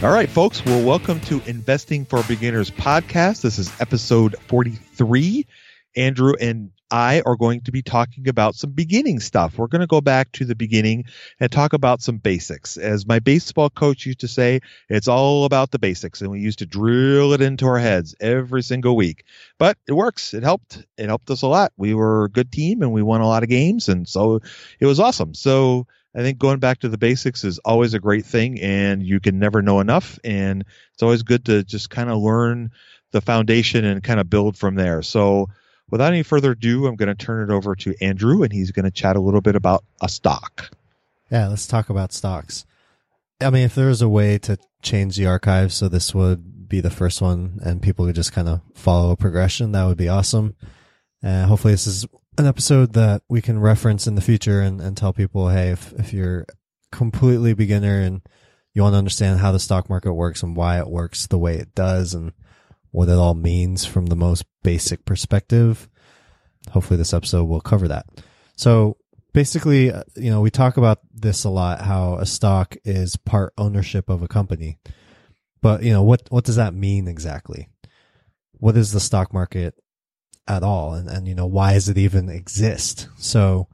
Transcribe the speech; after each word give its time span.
All 0.00 0.12
right, 0.12 0.28
folks. 0.28 0.64
Well, 0.64 0.86
welcome 0.86 1.18
to 1.22 1.42
Investing 1.46 2.04
for 2.04 2.22
Beginners 2.22 2.70
podcast. 2.70 3.40
This 3.40 3.58
is 3.58 3.68
episode 3.80 4.36
43. 4.46 5.44
Andrew 5.96 6.34
and 6.40 6.70
I 6.88 7.20
are 7.26 7.34
going 7.34 7.62
to 7.62 7.72
be 7.72 7.82
talking 7.82 8.28
about 8.28 8.54
some 8.54 8.70
beginning 8.70 9.18
stuff. 9.18 9.58
We're 9.58 9.66
going 9.66 9.80
to 9.80 9.88
go 9.88 10.00
back 10.00 10.30
to 10.32 10.44
the 10.44 10.54
beginning 10.54 11.06
and 11.40 11.50
talk 11.50 11.72
about 11.72 12.00
some 12.00 12.18
basics. 12.18 12.76
As 12.76 13.08
my 13.08 13.18
baseball 13.18 13.70
coach 13.70 14.06
used 14.06 14.20
to 14.20 14.28
say, 14.28 14.60
it's 14.88 15.08
all 15.08 15.44
about 15.44 15.72
the 15.72 15.80
basics, 15.80 16.20
and 16.20 16.30
we 16.30 16.38
used 16.38 16.60
to 16.60 16.66
drill 16.66 17.32
it 17.32 17.40
into 17.40 17.66
our 17.66 17.78
heads 17.78 18.14
every 18.20 18.62
single 18.62 18.94
week. 18.94 19.24
But 19.58 19.78
it 19.88 19.94
works. 19.94 20.32
It 20.32 20.44
helped. 20.44 20.86
It 20.96 21.06
helped 21.06 21.28
us 21.28 21.42
a 21.42 21.48
lot. 21.48 21.72
We 21.76 21.92
were 21.92 22.26
a 22.26 22.30
good 22.30 22.52
team 22.52 22.82
and 22.82 22.92
we 22.92 23.02
won 23.02 23.20
a 23.20 23.26
lot 23.26 23.42
of 23.42 23.48
games, 23.48 23.88
and 23.88 24.08
so 24.08 24.38
it 24.78 24.86
was 24.86 25.00
awesome. 25.00 25.34
So 25.34 25.88
I 26.14 26.22
think 26.22 26.38
going 26.38 26.58
back 26.58 26.80
to 26.80 26.88
the 26.88 26.98
basics 26.98 27.44
is 27.44 27.58
always 27.60 27.94
a 27.94 28.00
great 28.00 28.24
thing, 28.24 28.60
and 28.60 29.02
you 29.02 29.20
can 29.20 29.38
never 29.38 29.62
know 29.62 29.80
enough. 29.80 30.18
And 30.24 30.64
it's 30.94 31.02
always 31.02 31.22
good 31.22 31.44
to 31.46 31.62
just 31.62 31.90
kind 31.90 32.10
of 32.10 32.18
learn 32.18 32.70
the 33.12 33.20
foundation 33.20 33.84
and 33.84 34.02
kind 34.02 34.20
of 34.20 34.30
build 34.30 34.56
from 34.56 34.74
there. 34.74 35.02
So, 35.02 35.48
without 35.90 36.12
any 36.12 36.22
further 36.22 36.52
ado, 36.52 36.86
I'm 36.86 36.96
going 36.96 37.08
to 37.08 37.14
turn 37.14 37.48
it 37.48 37.52
over 37.52 37.74
to 37.76 37.94
Andrew, 38.00 38.42
and 38.42 38.52
he's 38.52 38.72
going 38.72 38.84
to 38.84 38.90
chat 38.90 39.16
a 39.16 39.20
little 39.20 39.40
bit 39.40 39.56
about 39.56 39.84
a 40.00 40.08
stock. 40.08 40.70
Yeah, 41.30 41.48
let's 41.48 41.66
talk 41.66 41.90
about 41.90 42.12
stocks. 42.12 42.64
I 43.40 43.50
mean, 43.50 43.64
if 43.64 43.74
there 43.74 43.88
was 43.88 44.02
a 44.02 44.08
way 44.08 44.38
to 44.38 44.58
change 44.82 45.16
the 45.16 45.26
archive 45.26 45.72
so 45.72 45.88
this 45.88 46.14
would 46.14 46.68
be 46.68 46.80
the 46.80 46.90
first 46.90 47.20
one 47.20 47.58
and 47.62 47.82
people 47.82 48.06
could 48.06 48.14
just 48.14 48.32
kind 48.32 48.48
of 48.48 48.60
follow 48.74 49.10
a 49.12 49.16
progression, 49.16 49.72
that 49.72 49.84
would 49.84 49.96
be 49.96 50.08
awesome. 50.08 50.56
Uh, 51.22 51.46
hopefully, 51.46 51.74
this 51.74 51.86
is 51.86 52.06
an 52.38 52.46
episode 52.46 52.92
that 52.92 53.22
we 53.28 53.42
can 53.42 53.58
reference 53.58 54.06
in 54.06 54.14
the 54.14 54.20
future 54.20 54.60
and, 54.60 54.80
and 54.80 54.96
tell 54.96 55.12
people, 55.12 55.48
hey, 55.48 55.70
if, 55.70 55.92
if 55.94 56.12
you're 56.12 56.46
completely 56.92 57.52
beginner 57.52 58.00
and 58.00 58.22
you 58.74 58.82
want 58.82 58.94
to 58.94 58.98
understand 58.98 59.40
how 59.40 59.50
the 59.50 59.58
stock 59.58 59.90
market 59.90 60.14
works 60.14 60.42
and 60.42 60.56
why 60.56 60.78
it 60.78 60.88
works 60.88 61.26
the 61.26 61.38
way 61.38 61.56
it 61.56 61.74
does 61.74 62.14
and 62.14 62.32
what 62.92 63.08
it 63.08 63.16
all 63.16 63.34
means 63.34 63.84
from 63.84 64.06
the 64.06 64.16
most 64.16 64.44
basic 64.62 65.04
perspective, 65.04 65.88
hopefully 66.70 66.96
this 66.96 67.12
episode 67.12 67.44
will 67.44 67.60
cover 67.60 67.88
that. 67.88 68.06
So 68.56 68.96
basically, 69.34 69.90
uh, 69.90 70.04
you 70.14 70.30
know, 70.30 70.40
we 70.40 70.50
talk 70.50 70.76
about 70.76 71.00
this 71.12 71.42
a 71.42 71.50
lot, 71.50 71.80
how 71.82 72.14
a 72.18 72.26
stock 72.26 72.76
is 72.84 73.16
part 73.16 73.52
ownership 73.58 74.08
of 74.08 74.22
a 74.22 74.28
company. 74.28 74.78
But, 75.60 75.82
you 75.82 75.92
know, 75.92 76.04
what, 76.04 76.22
what 76.30 76.44
does 76.44 76.56
that 76.56 76.72
mean 76.72 77.08
exactly? 77.08 77.68
What 78.52 78.76
is 78.76 78.92
the 78.92 79.00
stock 79.00 79.34
market 79.34 79.74
at 80.48 80.62
all? 80.62 80.94
And, 80.94 81.08
and, 81.08 81.28
you 81.28 81.34
know, 81.34 81.46
why 81.46 81.74
does 81.74 81.88
it 81.88 81.98
even 81.98 82.28
exist? 82.28 83.08
So 83.18 83.68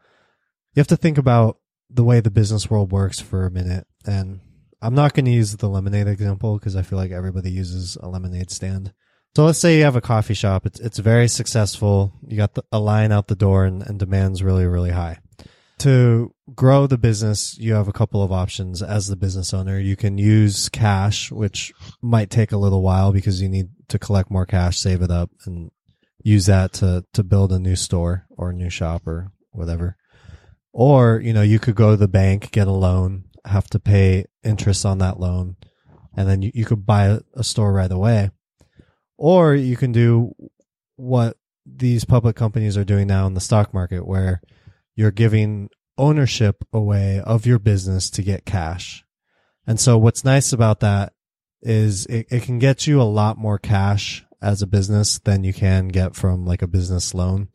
you 0.74 0.80
have 0.80 0.88
to 0.88 0.96
think 0.96 1.16
about 1.16 1.58
the 1.88 2.04
way 2.04 2.20
the 2.20 2.30
business 2.30 2.68
world 2.68 2.92
works 2.92 3.20
for 3.20 3.46
a 3.46 3.50
minute. 3.50 3.86
And 4.04 4.40
I'm 4.82 4.94
not 4.94 5.14
going 5.14 5.24
to 5.26 5.30
use 5.30 5.56
the 5.56 5.68
lemonade 5.68 6.08
example 6.08 6.58
because 6.58 6.76
I 6.76 6.82
feel 6.82 6.98
like 6.98 7.12
everybody 7.12 7.50
uses 7.50 7.96
a 7.96 8.08
lemonade 8.08 8.50
stand. 8.50 8.92
So 9.36 9.44
let's 9.44 9.58
say 9.58 9.78
you 9.78 9.84
have 9.84 9.96
a 9.96 10.00
coffee 10.00 10.34
shop. 10.34 10.66
It's, 10.66 10.78
it's 10.80 10.98
very 10.98 11.28
successful. 11.28 12.12
You 12.26 12.36
got 12.36 12.54
the, 12.54 12.64
a 12.70 12.78
line 12.78 13.12
out 13.12 13.28
the 13.28 13.34
door 13.34 13.64
and, 13.64 13.82
and 13.82 13.98
demand's 13.98 14.42
really, 14.42 14.66
really 14.66 14.90
high. 14.90 15.18
To 15.78 16.32
grow 16.54 16.86
the 16.86 16.98
business, 16.98 17.58
you 17.58 17.74
have 17.74 17.88
a 17.88 17.92
couple 17.92 18.22
of 18.22 18.30
options 18.30 18.80
as 18.80 19.08
the 19.08 19.16
business 19.16 19.52
owner. 19.52 19.78
You 19.78 19.96
can 19.96 20.18
use 20.18 20.68
cash, 20.68 21.32
which 21.32 21.72
might 22.00 22.30
take 22.30 22.52
a 22.52 22.56
little 22.56 22.80
while 22.80 23.12
because 23.12 23.42
you 23.42 23.48
need 23.48 23.70
to 23.88 23.98
collect 23.98 24.30
more 24.30 24.46
cash, 24.46 24.78
save 24.78 25.02
it 25.02 25.10
up 25.10 25.30
and 25.46 25.70
use 26.24 26.46
that 26.46 26.72
to, 26.72 27.04
to 27.12 27.22
build 27.22 27.52
a 27.52 27.58
new 27.60 27.76
store 27.76 28.26
or 28.30 28.50
a 28.50 28.54
new 28.54 28.70
shop 28.70 29.06
or 29.06 29.30
whatever. 29.52 29.96
Or, 30.72 31.20
you 31.20 31.32
know, 31.32 31.42
you 31.42 31.60
could 31.60 31.76
go 31.76 31.92
to 31.92 31.96
the 31.96 32.08
bank, 32.08 32.50
get 32.50 32.66
a 32.66 32.72
loan, 32.72 33.26
have 33.44 33.68
to 33.70 33.78
pay 33.78 34.24
interest 34.42 34.84
on 34.84 34.98
that 34.98 35.20
loan, 35.20 35.56
and 36.16 36.28
then 36.28 36.42
you, 36.42 36.50
you 36.52 36.64
could 36.64 36.84
buy 36.84 37.20
a, 37.34 37.44
store 37.44 37.72
right 37.72 37.92
away. 37.92 38.30
Or 39.16 39.54
you 39.54 39.76
can 39.76 39.92
do 39.92 40.34
what 40.96 41.36
these 41.64 42.04
public 42.04 42.34
companies 42.34 42.76
are 42.76 42.84
doing 42.84 43.06
now 43.06 43.26
in 43.26 43.34
the 43.34 43.40
stock 43.40 43.72
market 43.72 44.06
where 44.06 44.42
you're 44.96 45.10
giving 45.10 45.68
ownership 45.96 46.64
away 46.72 47.20
of 47.20 47.46
your 47.46 47.58
business 47.58 48.10
to 48.10 48.22
get 48.22 48.44
cash. 48.44 49.04
And 49.66 49.78
so 49.78 49.96
what's 49.96 50.24
nice 50.24 50.52
about 50.52 50.80
that 50.80 51.12
is 51.62 52.06
it, 52.06 52.26
it 52.30 52.42
can 52.42 52.58
get 52.58 52.86
you 52.86 53.00
a 53.00 53.04
lot 53.04 53.38
more 53.38 53.58
cash 53.58 54.23
as 54.44 54.60
a 54.60 54.66
business 54.66 55.18
than 55.20 55.42
you 55.42 55.52
can 55.52 55.88
get 55.88 56.14
from 56.14 56.44
like 56.44 56.60
a 56.60 56.66
business 56.66 57.14
loan. 57.14 57.48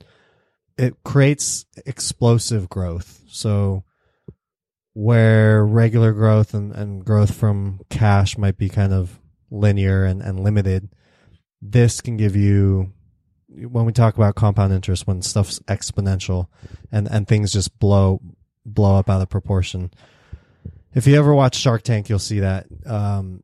It 0.77 0.95
creates 1.03 1.65
explosive 1.85 2.67
growth. 2.67 3.21
So 3.27 3.83
where 4.93 5.63
regular 5.63 6.13
growth 6.13 6.53
and, 6.53 6.73
and 6.73 7.05
growth 7.05 7.35
from 7.35 7.81
cash 7.89 8.37
might 8.37 8.57
be 8.57 8.69
kind 8.69 8.91
of 8.91 9.19
linear 9.51 10.03
and, 10.03 10.21
and 10.21 10.39
limited, 10.39 10.89
this 11.61 12.01
can 12.01 12.17
give 12.17 12.35
you 12.35 12.91
when 13.47 13.85
we 13.85 13.91
talk 13.91 14.15
about 14.15 14.35
compound 14.35 14.73
interest, 14.73 15.07
when 15.07 15.21
stuff's 15.21 15.59
exponential 15.61 16.47
and, 16.91 17.07
and 17.09 17.27
things 17.27 17.51
just 17.51 17.77
blow 17.79 18.21
blow 18.65 18.97
up 18.97 19.09
out 19.09 19.21
of 19.21 19.29
proportion. 19.29 19.91
If 20.93 21.05
you 21.05 21.15
ever 21.17 21.33
watch 21.33 21.55
Shark 21.55 21.83
Tank, 21.83 22.09
you'll 22.09 22.19
see 22.19 22.39
that 22.39 22.65
um, 22.85 23.43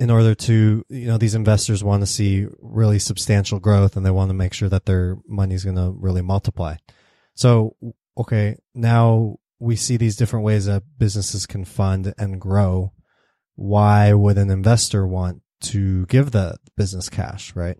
in 0.00 0.10
order 0.10 0.34
to 0.34 0.84
you 0.88 1.06
know 1.06 1.18
these 1.18 1.34
investors 1.34 1.84
want 1.84 2.02
to 2.02 2.06
see 2.06 2.46
really 2.60 2.98
substantial 2.98 3.60
growth 3.60 3.96
and 3.96 4.04
they 4.04 4.10
want 4.10 4.28
to 4.30 4.34
make 4.34 4.52
sure 4.52 4.68
that 4.68 4.86
their 4.86 5.16
money 5.26 5.54
is 5.54 5.64
going 5.64 5.76
to 5.76 5.94
really 5.96 6.22
multiply. 6.22 6.76
So 7.34 7.76
okay, 8.16 8.56
now 8.74 9.36
we 9.58 9.76
see 9.76 9.96
these 9.96 10.16
different 10.16 10.44
ways 10.44 10.66
that 10.66 10.82
businesses 10.98 11.46
can 11.46 11.64
fund 11.64 12.12
and 12.18 12.40
grow, 12.40 12.92
why 13.56 14.12
would 14.12 14.36
an 14.36 14.50
investor 14.50 15.06
want 15.06 15.40
to 15.60 16.06
give 16.06 16.32
the 16.32 16.56
business 16.76 17.08
cash, 17.08 17.54
right? 17.56 17.78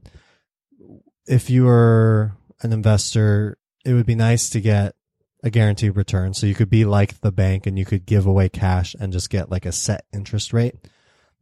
If 1.27 1.51
you 1.51 1.69
are 1.69 2.37
an 2.63 2.73
investor, 2.73 3.59
it 3.85 3.93
would 3.93 4.07
be 4.07 4.15
nice 4.15 4.49
to 4.51 4.61
get 4.61 4.95
a 5.43 5.51
guaranteed 5.51 5.97
return. 5.97 6.33
So 6.33 6.47
you 6.47 6.55
could 6.55 6.71
be 6.71 6.85
like 6.85 7.21
the 7.21 7.33
bank 7.33 7.67
and 7.67 7.79
you 7.79 7.85
could 7.85 8.07
give 8.07 8.27
away 8.27 8.49
cash 8.49 8.97
and 8.99 9.13
just 9.13 9.29
get 9.29 9.51
like 9.51 9.67
a 9.67 9.73
set 9.73 10.07
interest 10.13 10.53
rate. 10.53 10.75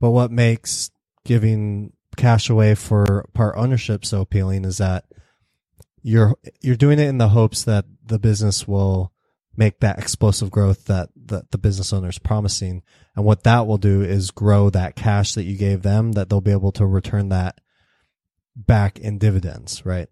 But 0.02 0.10
what 0.10 0.32
makes 0.32 0.90
giving 1.24 1.92
cash 2.16 2.50
away 2.50 2.74
for 2.74 3.24
part 3.34 3.54
ownership 3.56 4.04
so 4.04 4.20
appealing 4.20 4.64
is 4.64 4.78
that 4.78 5.04
you're 6.02 6.36
you're 6.60 6.74
doing 6.74 6.98
it 6.98 7.06
in 7.06 7.18
the 7.18 7.28
hopes 7.28 7.62
that 7.62 7.84
the 8.04 8.18
business 8.18 8.66
will 8.66 9.12
make 9.56 9.78
that 9.78 10.00
explosive 10.00 10.50
growth 10.50 10.86
that, 10.86 11.10
that 11.26 11.52
the 11.52 11.58
business 11.58 11.92
owner 11.92 12.08
is 12.08 12.18
promising. 12.18 12.82
And 13.14 13.24
what 13.24 13.44
that 13.44 13.68
will 13.68 13.78
do 13.78 14.02
is 14.02 14.32
grow 14.32 14.70
that 14.70 14.96
cash 14.96 15.34
that 15.34 15.44
you 15.44 15.56
gave 15.56 15.82
them 15.82 16.12
that 16.12 16.28
they'll 16.28 16.40
be 16.40 16.50
able 16.50 16.72
to 16.72 16.86
return 16.86 17.28
that 17.28 17.60
back 18.56 18.98
in 18.98 19.18
dividends, 19.18 19.86
right? 19.86 20.08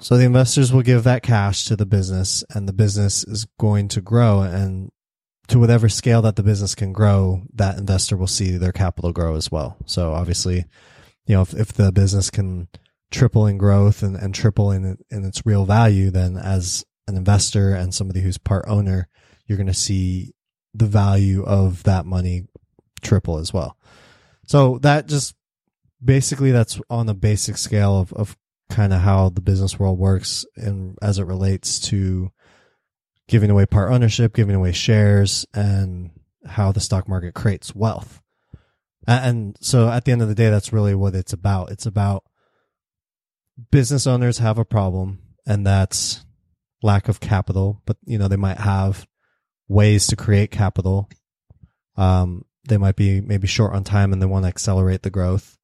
So 0.00 0.18
the 0.18 0.24
investors 0.24 0.74
will 0.74 0.82
give 0.82 1.04
that 1.04 1.22
cash 1.22 1.64
to 1.66 1.76
the 1.76 1.86
business 1.86 2.44
and 2.50 2.68
the 2.68 2.74
business 2.74 3.24
is 3.24 3.46
going 3.58 3.88
to 3.88 4.02
grow 4.02 4.42
and 4.42 4.90
to 5.48 5.58
whatever 5.58 5.88
scale 5.88 6.22
that 6.22 6.36
the 6.36 6.42
business 6.42 6.74
can 6.74 6.92
grow, 6.92 7.42
that 7.54 7.78
investor 7.78 8.16
will 8.16 8.26
see 8.26 8.56
their 8.56 8.72
capital 8.72 9.12
grow 9.12 9.34
as 9.34 9.50
well. 9.50 9.76
So 9.86 10.12
obviously, 10.12 10.64
you 11.26 11.34
know, 11.34 11.42
if, 11.42 11.52
if 11.54 11.72
the 11.72 11.92
business 11.92 12.30
can 12.30 12.68
triple 13.10 13.46
in 13.46 13.58
growth 13.58 14.02
and, 14.02 14.16
and 14.16 14.34
triple 14.34 14.70
in, 14.70 14.98
in 15.10 15.24
its 15.24 15.44
real 15.44 15.64
value, 15.64 16.10
then 16.10 16.36
as 16.36 16.84
an 17.06 17.16
investor 17.16 17.74
and 17.74 17.94
somebody 17.94 18.20
who's 18.20 18.38
part 18.38 18.64
owner, 18.68 19.08
you're 19.46 19.58
going 19.58 19.66
to 19.66 19.74
see 19.74 20.32
the 20.74 20.86
value 20.86 21.44
of 21.44 21.82
that 21.82 22.06
money 22.06 22.46
triple 23.02 23.38
as 23.38 23.52
well. 23.52 23.76
So 24.46 24.78
that 24.78 25.06
just 25.06 25.34
basically 26.02 26.50
that's 26.50 26.80
on 26.88 27.06
the 27.06 27.14
basic 27.14 27.56
scale 27.58 27.98
of, 27.98 28.12
of 28.14 28.36
kind 28.70 28.92
of 28.92 29.00
how 29.00 29.28
the 29.28 29.42
business 29.42 29.78
world 29.78 29.98
works 29.98 30.46
and 30.56 30.96
as 31.02 31.18
it 31.18 31.26
relates 31.26 31.78
to 31.78 32.32
giving 33.32 33.48
away 33.48 33.64
part 33.64 33.90
ownership, 33.90 34.34
giving 34.34 34.54
away 34.54 34.72
shares 34.72 35.46
and 35.54 36.10
how 36.44 36.70
the 36.70 36.80
stock 36.80 37.08
market 37.08 37.32
creates 37.32 37.74
wealth. 37.74 38.20
And 39.06 39.56
so 39.58 39.88
at 39.88 40.04
the 40.04 40.12
end 40.12 40.20
of 40.20 40.28
the 40.28 40.34
day, 40.34 40.50
that's 40.50 40.70
really 40.70 40.94
what 40.94 41.14
it's 41.14 41.32
about. 41.32 41.70
It's 41.70 41.86
about 41.86 42.24
business 43.70 44.06
owners 44.06 44.36
have 44.36 44.58
a 44.58 44.66
problem 44.66 45.20
and 45.46 45.66
that's 45.66 46.26
lack 46.82 47.08
of 47.08 47.20
capital, 47.20 47.80
but 47.86 47.96
you 48.04 48.18
know, 48.18 48.28
they 48.28 48.36
might 48.36 48.58
have 48.58 49.06
ways 49.66 50.08
to 50.08 50.16
create 50.16 50.50
capital. 50.50 51.08
Um, 51.96 52.44
they 52.68 52.76
might 52.76 52.96
be 52.96 53.22
maybe 53.22 53.46
short 53.46 53.72
on 53.72 53.82
time 53.82 54.12
and 54.12 54.20
they 54.20 54.26
want 54.26 54.44
to 54.44 54.50
accelerate 54.50 55.04
the 55.04 55.10
growth. 55.10 55.56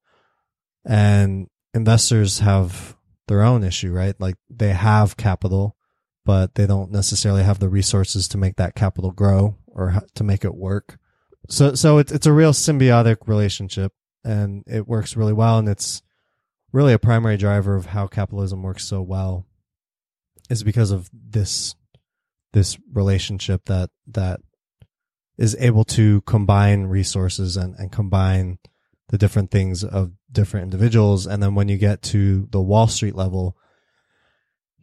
And 0.85 1.47
investors 1.75 2.39
have 2.39 2.97
their 3.27 3.43
own 3.43 3.63
issue, 3.63 3.91
right? 3.91 4.19
Like 4.19 4.37
they 4.49 4.69
have 4.69 5.17
capital, 5.17 5.75
but 6.29 6.53
they 6.53 6.67
don't 6.67 6.91
necessarily 6.91 7.41
have 7.41 7.57
the 7.57 7.67
resources 7.67 8.27
to 8.27 8.37
make 8.37 8.55
that 8.57 8.75
capital 8.75 9.09
grow 9.09 9.57
or 9.65 10.03
to 10.13 10.23
make 10.23 10.45
it 10.45 10.53
work. 10.53 10.99
So, 11.47 11.73
so 11.73 11.97
it's, 11.97 12.11
it's 12.11 12.27
a 12.27 12.31
real 12.31 12.51
symbiotic 12.51 13.27
relationship 13.27 13.93
and 14.23 14.63
it 14.67 14.87
works 14.87 15.17
really 15.17 15.33
well. 15.33 15.57
And 15.57 15.67
it's 15.67 16.03
really 16.71 16.93
a 16.93 16.99
primary 16.99 17.35
driver 17.35 17.75
of 17.75 17.87
how 17.87 18.05
capitalism 18.05 18.61
works 18.61 18.85
so 18.85 19.01
well 19.01 19.47
is 20.51 20.61
because 20.61 20.91
of 20.91 21.09
this 21.11 21.73
this 22.53 22.77
relationship 22.93 23.65
that 23.65 23.89
that 24.05 24.39
is 25.39 25.55
able 25.59 25.85
to 25.85 26.21
combine 26.21 26.83
resources 26.83 27.57
and, 27.57 27.73
and 27.79 27.91
combine 27.91 28.59
the 29.07 29.17
different 29.17 29.49
things 29.49 29.83
of 29.83 30.11
different 30.31 30.65
individuals. 30.65 31.25
And 31.25 31.41
then 31.41 31.55
when 31.55 31.69
you 31.69 31.79
get 31.79 32.03
to 32.03 32.47
the 32.51 32.61
Wall 32.61 32.85
Street 32.85 33.15
level, 33.15 33.57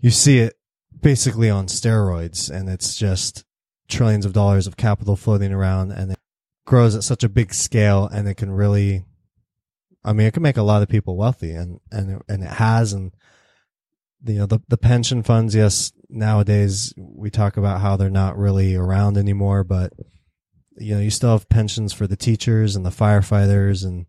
you 0.01 0.11
see 0.11 0.41
it 0.41 0.56
basically 1.01 1.51
on 1.51 1.67
steroids 1.67 2.51
and 2.51 2.69
it's 2.69 2.97
just 2.97 3.45
trillions 3.89 4.27
of 4.27 4.33
dollars 4.33 4.67
of 4.67 4.77
capital 4.77 5.17
floating 5.17 5.53
around 5.53 5.93
and 5.93 6.13
it 6.13 6.19
grows 6.65 6.95
at 6.95 7.05
such 7.05 7.23
a 7.23 7.29
big 7.29 7.55
scale 7.55 8.07
and 8.07 8.27
it 8.27 8.35
can 8.35 8.51
really, 8.51 9.05
I 10.05 10.13
mean, 10.13 10.27
it 10.27 10.35
can 10.35 10.43
make 10.43 10.57
a 10.57 10.63
lot 10.63 10.83
of 10.83 10.89
people 10.89 11.17
wealthy 11.17 11.53
and, 11.53 11.81
and, 11.93 12.11
it, 12.17 12.23
and 12.29 12.43
it 12.43 12.51
has. 12.51 12.93
And 12.93 13.13
you 14.25 14.39
know 14.39 14.47
the 14.47 14.61
the 14.69 14.79
pension 14.79 15.23
funds 15.23 15.55
yes 15.55 15.93
nowadays 16.09 16.93
we 16.97 17.31
talk 17.31 17.57
about 17.57 17.81
how 17.81 17.97
they're 17.97 18.11
not 18.11 18.37
really 18.37 18.75
around 18.75 19.17
anymore 19.17 19.65
but 19.65 19.93
you 20.79 20.95
know 20.95 21.01
you 21.01 21.11
still 21.11 21.33
have 21.33 21.49
pensions 21.49 21.93
for 21.93 22.07
the 22.07 22.17
teachers 22.17 22.77
and 22.77 22.85
the 22.85 22.91
firefighters 22.91 23.85
and 23.85 24.07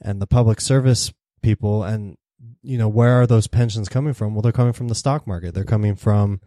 and 0.00 0.20
the 0.20 0.26
public 0.26 0.60
service 0.60 1.12
people 1.42 1.82
and 1.82 2.16
you 2.62 2.78
know 2.78 2.88
where 2.88 3.20
are 3.20 3.26
those 3.26 3.46
pensions 3.46 3.88
coming 3.88 4.12
from 4.12 4.34
well 4.34 4.42
they're 4.42 4.52
coming 4.52 4.72
from 4.72 4.88
the 4.88 4.94
stock 4.94 5.26
market 5.26 5.54
they're 5.54 5.64
coming 5.64 5.94
from 5.94 6.40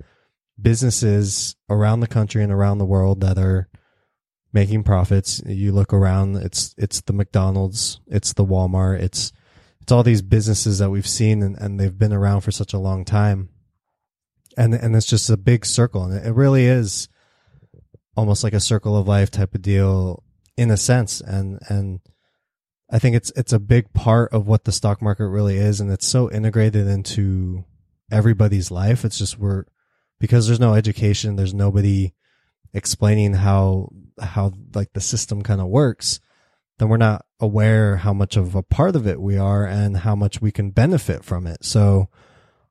businesses 0.62 1.56
around 1.69 2.00
the 2.00 2.07
country 2.07 2.44
and 2.44 2.51
around 2.51 2.77
the 2.77 2.86
world 2.86 3.21
that 3.21 3.38
are 3.38 3.68
making 4.51 4.83
profits 4.83 5.42
you 5.45 5.71
look 5.71 5.92
around 5.92 6.36
it's 6.38 6.75
it's 6.77 7.01
the 7.01 7.13
McDonald's 7.13 8.00
it's 8.07 8.33
the 8.33 8.45
Walmart 8.45 9.00
it's 9.00 9.31
it's 9.83 9.92
all 9.92 10.01
these 10.01 10.21
businesses 10.21 10.80
that 10.80 10.89
we've 10.89 11.07
seen 11.07 11.44
and, 11.44 11.57
and 11.57 11.77
they've 11.77 11.98
been 11.98 12.13
around 12.13 12.39
for 12.42 12.51
such 12.51 12.71
a 12.71 12.80
long 12.80 13.04
time. 13.04 13.50
And, 14.56 14.74
and 14.74 14.95
it's 14.95 15.06
just 15.06 15.30
a 15.30 15.36
big 15.36 15.65
circle. 15.65 16.06
And 16.06 16.25
it 16.25 16.31
really 16.31 16.65
is 16.68 17.10
almost 18.15 18.45
like 18.45 18.54
a 18.54 18.62
circle 18.62 18.98
of 18.98 19.10
life 19.10 19.30
type 19.30 19.54
of 19.54 19.62
deal 19.62 20.24
in 20.56 20.71
a 20.71 20.77
sense. 20.77 21.19
And, 21.19 21.60
and 21.68 22.00
I 22.94 23.00
think 23.00 23.16
it's, 23.16 23.31
it's 23.36 23.51
a 23.51 23.60
big 23.60 23.92
part 23.94 24.31
of 24.31 24.48
what 24.48 24.63
the 24.63 24.72
stock 24.72 25.01
market 25.01 25.28
really 25.28 25.57
is. 25.57 25.81
And 25.81 25.92
it's 25.92 26.07
so 26.07 26.31
integrated 26.31 26.88
into 26.88 27.66
everybody's 28.12 28.72
life. 28.72 29.04
It's 29.04 29.18
just 29.18 29.40
we're, 29.40 29.66
because 30.19 30.48
there's 30.48 30.60
no 30.60 30.75
education, 30.75 31.36
there's 31.36 31.54
nobody 31.54 32.13
explaining 32.74 33.34
how, 33.34 33.90
how 34.22 34.54
like 34.75 34.94
the 34.94 35.01
system 35.01 35.42
kind 35.42 35.60
of 35.60 35.68
works 35.68 36.19
then 36.78 36.90
we're 36.90 36.98
not 36.98 37.25
aware 37.40 37.98
how 37.98 38.13
much 38.13 38.36
of 38.36 38.56
a 38.56 38.63
part 38.63 38.96
of 38.96 39.07
it 39.07 39.22
we 39.22 39.38
are 39.38 39.66
and 39.66 39.98
how 39.98 40.16
much 40.16 40.42
we 40.42 40.51
can 40.51 40.72
benefit 40.72 41.24
from 41.24 41.46
it. 41.46 41.63
So 41.63 42.10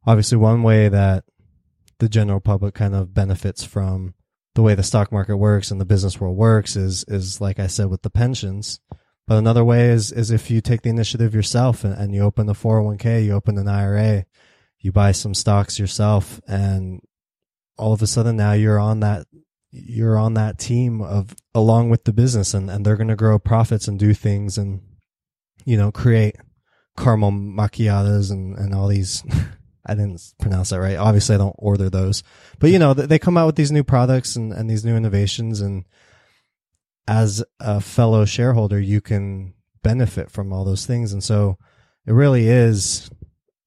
obviously 0.06 0.38
one 0.38 0.62
way 0.62 0.88
that 0.88 1.25
the 1.98 2.08
general 2.08 2.40
public 2.40 2.75
kind 2.75 2.94
of 2.94 3.14
benefits 3.14 3.64
from 3.64 4.14
the 4.54 4.62
way 4.62 4.75
the 4.75 4.82
stock 4.82 5.12
market 5.12 5.36
works 5.36 5.70
and 5.70 5.80
the 5.80 5.86
business 5.86 6.20
world 6.20 6.36
works 6.36 6.76
is 6.76 7.04
is 7.08 7.40
like 7.40 7.58
I 7.58 7.68
said 7.68 7.87
with 7.87 8.02
the 8.02 8.11
pensions. 8.11 8.80
But 9.26 9.38
another 9.38 9.64
way 9.64 9.88
is 9.88 10.12
is 10.12 10.31
if 10.31 10.50
you 10.50 10.61
take 10.61 10.83
the 10.83 10.91
initiative 10.91 11.35
yourself 11.35 11.85
and, 11.85 11.95
and 11.95 12.14
you 12.14 12.23
open 12.23 12.49
a 12.49 12.55
401k, 12.55 13.25
you 13.25 13.33
open 13.33 13.57
an 13.59 13.69
IRA, 13.69 14.26
you 14.81 14.93
buy 14.93 15.12
some 15.12 15.35
stocks 15.35 15.79
yourself 15.79 16.41
and 16.47 17.00
all 17.79 17.93
of 17.93 18.02
a 18.02 18.07
sudden 18.07 18.37
now 18.37 18.52
you're 18.52 18.79
on 18.79 19.00
that 19.00 19.26
you're 19.71 20.19
on 20.19 20.35
that 20.35 20.59
team 20.59 21.00
of 21.00 21.35
along 21.55 21.88
with 21.88 22.05
the 22.05 22.12
business 22.12 22.52
and, 22.52 22.71
and 22.71 22.85
they're 22.85 22.97
going 22.97 23.09
to 23.09 23.17
grow 23.17 23.38
profits 23.38 23.88
and 23.88 23.99
do 23.99 24.12
things 24.12 24.59
and, 24.59 24.83
you 25.64 25.79
know, 25.79 25.91
create 25.91 26.37
caramel 26.99 27.33
macchiatos 27.33 28.31
and, 28.31 28.57
and 28.59 28.75
all 28.75 28.88
these. 28.88 29.25
I 29.85 29.95
didn't 29.95 30.23
pronounce 30.41 30.71
that 30.71 30.79
right. 30.79 30.97
Obviously 30.97 31.35
I 31.35 31.38
don't 31.38 31.57
order 31.59 31.91
those, 31.91 32.23
but 32.61 32.71
you 32.71 32.79
know, 32.79 32.95
they 32.95 33.19
come 33.19 33.37
out 33.37 33.47
with 33.47 33.57
these 33.57 33.73
new 33.73 33.83
products 33.83 34.37
and, 34.37 34.52
and 34.52 34.71
these 34.71 34.85
new 34.85 34.95
innovations. 34.95 35.61
And 35.61 35.85
as 37.06 37.44
a 37.61 37.80
fellow 37.80 38.25
shareholder, 38.25 38.80
you 38.80 39.00
can 39.00 39.54
benefit 39.82 40.30
from 40.30 40.52
all 40.52 40.64
those 40.64 40.87
things. 40.87 41.12
And 41.12 41.23
so 41.23 41.59
it 42.06 42.12
really 42.12 42.49
is 42.49 43.11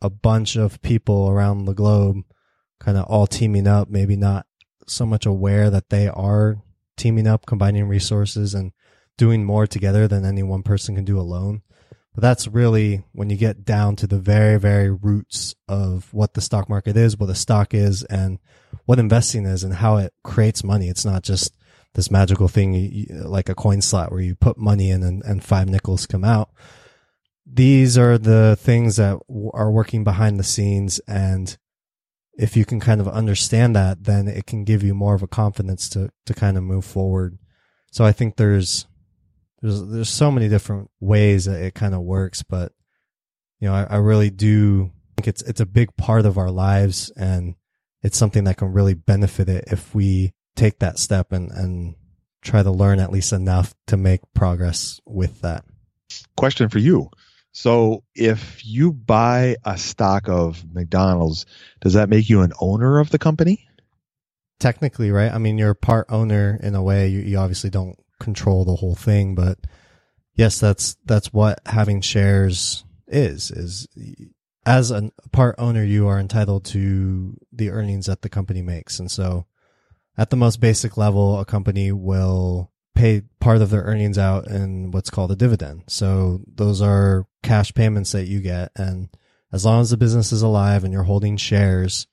a 0.02 0.10
bunch 0.10 0.56
of 0.56 0.82
people 0.82 1.30
around 1.30 1.66
the 1.66 1.74
globe 1.74 2.22
kind 2.80 2.98
of 2.98 3.06
all 3.06 3.28
teaming 3.28 3.68
up, 3.68 3.90
maybe 3.90 4.16
not 4.16 4.46
so 4.88 5.06
much 5.06 5.26
aware 5.26 5.70
that 5.70 5.90
they 5.90 6.08
are 6.08 6.62
teaming 6.98 7.28
up, 7.28 7.46
combining 7.46 7.88
resources 7.88 8.54
and 8.54 8.72
doing 9.18 9.44
more 9.44 9.66
together 9.66 10.08
than 10.08 10.26
any 10.26 10.44
one 10.44 10.64
person 10.64 10.96
can 10.96 11.06
do 11.06 11.20
alone. 11.20 11.62
But 12.14 12.22
that's 12.22 12.48
really 12.48 13.04
when 13.12 13.30
you 13.30 13.38
get 13.38 13.66
down 13.66 13.96
to 13.98 14.08
the 14.08 14.20
very, 14.20 14.58
very 14.58 14.90
roots 14.90 15.56
of 15.68 16.14
what 16.14 16.34
the 16.34 16.42
stock 16.42 16.70
market 16.70 16.96
is, 16.96 17.18
what 17.18 17.30
a 17.30 17.36
stock 17.36 17.74
is, 17.74 18.04
and 18.04 18.40
what 18.86 19.00
investing 19.00 19.46
is 19.46 19.64
and 19.64 19.74
how 19.74 19.98
it 19.98 20.14
creates 20.24 20.64
money. 20.64 20.88
It's 20.88 21.06
not 21.06 21.24
just 21.24 21.54
this 21.96 22.12
magical 22.12 22.48
thing 22.48 23.08
like 23.10 23.50
a 23.50 23.56
coin 23.56 23.82
slot 23.82 24.12
where 24.12 24.22
you 24.22 24.36
put 24.36 24.58
money 24.58 24.92
in 24.92 25.02
and, 25.02 25.24
and 25.24 25.44
five 25.44 25.68
nickels 25.68 26.06
come 26.06 26.24
out. 26.24 26.50
These 27.46 27.98
are 27.98 28.18
the 28.18 28.58
things 28.60 28.98
that 28.98 29.20
are 29.54 29.72
working 29.72 30.04
behind 30.04 30.40
the 30.40 30.44
scenes 30.44 31.00
and 31.08 31.58
if 32.38 32.58
you 32.58 32.66
can 32.66 32.80
kind 32.80 33.00
of 33.00 33.08
understand 33.08 33.76
that, 33.76 34.04
then 34.04 34.28
it 34.28 34.46
can 34.46 34.66
give 34.66 34.84
you 34.84 34.94
more 34.94 35.16
of 35.16 35.24
a 35.24 35.28
confidence 35.28 35.88
to, 35.90 36.10
to 36.26 36.34
kind 36.34 36.58
of 36.58 36.64
move 36.64 36.84
forward. 36.84 37.38
So 37.92 38.04
I 38.04 38.12
think 38.12 38.36
there's, 38.36 38.88
there's, 39.62 39.88
there's 39.88 40.10
so 40.10 40.32
many 40.32 40.50
different 40.50 40.92
ways 41.00 41.46
that 41.46 41.62
it 41.62 41.76
kind 41.76 41.96
of 41.96 42.02
works, 42.02 42.44
but 42.44 42.74
you 43.60 43.70
know, 43.70 43.74
I, 43.74 43.84
I 43.84 43.96
really 43.98 44.30
do 44.30 44.92
think 45.16 45.30
it's, 45.30 45.42
it's 45.44 45.62
a 45.62 45.66
big 45.66 45.96
part 45.96 46.26
of 46.26 46.38
our 46.38 46.52
lives 46.52 47.10
and 47.16 47.56
it's 48.04 48.18
something 48.18 48.44
that 48.44 48.58
can 48.58 48.74
really 48.74 48.96
benefit 48.96 49.48
it 49.48 49.64
if 49.72 49.96
we 49.96 50.34
take 50.56 50.80
that 50.80 51.00
step 51.00 51.32
and, 51.32 51.52
and 51.52 51.96
try 52.42 52.64
to 52.64 52.72
learn 52.72 53.00
at 53.00 53.12
least 53.12 53.34
enough 53.34 53.74
to 53.88 53.98
make 53.98 54.22
progress 54.34 55.00
with 55.06 55.42
that. 55.42 55.66
Question 56.38 56.70
for 56.70 56.80
you. 56.80 57.10
So 57.52 58.04
if 58.14 58.66
you 58.66 58.92
buy 58.92 59.56
a 59.64 59.78
stock 59.78 60.28
of 60.28 60.64
McDonald's, 60.74 61.46
does 61.82 61.94
that 61.94 62.10
make 62.10 62.30
you 62.30 62.42
an 62.42 62.54
owner 62.60 63.00
of 63.00 63.10
the 63.10 63.18
company? 63.18 63.68
Technically, 64.60 65.12
right? 65.12 65.32
I 65.32 65.38
mean, 65.38 65.58
you're 65.58 65.72
a 65.72 65.76
part 65.76 66.08
owner 66.10 66.60
in 66.62 66.76
a 66.76 66.84
way. 66.84 67.08
You, 67.08 67.20
you 67.20 67.38
obviously 67.38 67.70
don't 67.70 67.98
control 68.20 68.66
the 68.66 68.76
whole 68.76 68.96
thing, 68.96 69.36
but 69.36 69.58
yes, 70.34 70.60
that's, 70.60 70.98
that's 71.06 71.32
what 71.32 71.60
having 71.66 72.02
shares 72.02 72.84
is, 73.08 73.52
is 73.52 73.88
as 74.66 74.92
a 74.92 75.12
part 75.32 75.56
owner, 75.58 75.84
you 75.84 76.08
are 76.08 76.20
entitled 76.20 76.66
to 76.66 77.38
the 77.54 77.70
earnings 77.70 78.08
that 78.08 78.22
the 78.22 78.30
company 78.30 78.62
makes. 78.62 79.00
And 79.00 79.10
so 79.10 79.46
at 80.18 80.30
the 80.30 80.38
most 80.38 80.60
basic 80.60 80.98
level, 80.98 81.40
a 81.40 81.46
company 81.46 81.92
will 81.92 82.72
pay 82.96 83.22
part 83.40 83.62
of 83.62 83.70
their 83.70 83.84
earnings 83.84 84.18
out 84.18 84.48
in 84.48 84.92
what's 84.92 85.10
called 85.10 85.32
a 85.32 85.36
dividend. 85.36 85.84
So 85.88 86.42
those 86.48 86.82
are 86.82 87.26
cash 87.44 87.74
payments 87.74 88.14
that 88.14 88.28
you 88.28 88.40
get. 88.40 88.72
And 88.76 89.10
as 89.52 89.66
long 89.66 89.82
as 89.82 89.90
the 89.90 89.98
business 89.98 90.32
is 90.32 90.42
alive 90.42 90.84
and 90.84 90.94
you're 90.94 91.04
holding 91.04 91.38
shares, 91.38 92.08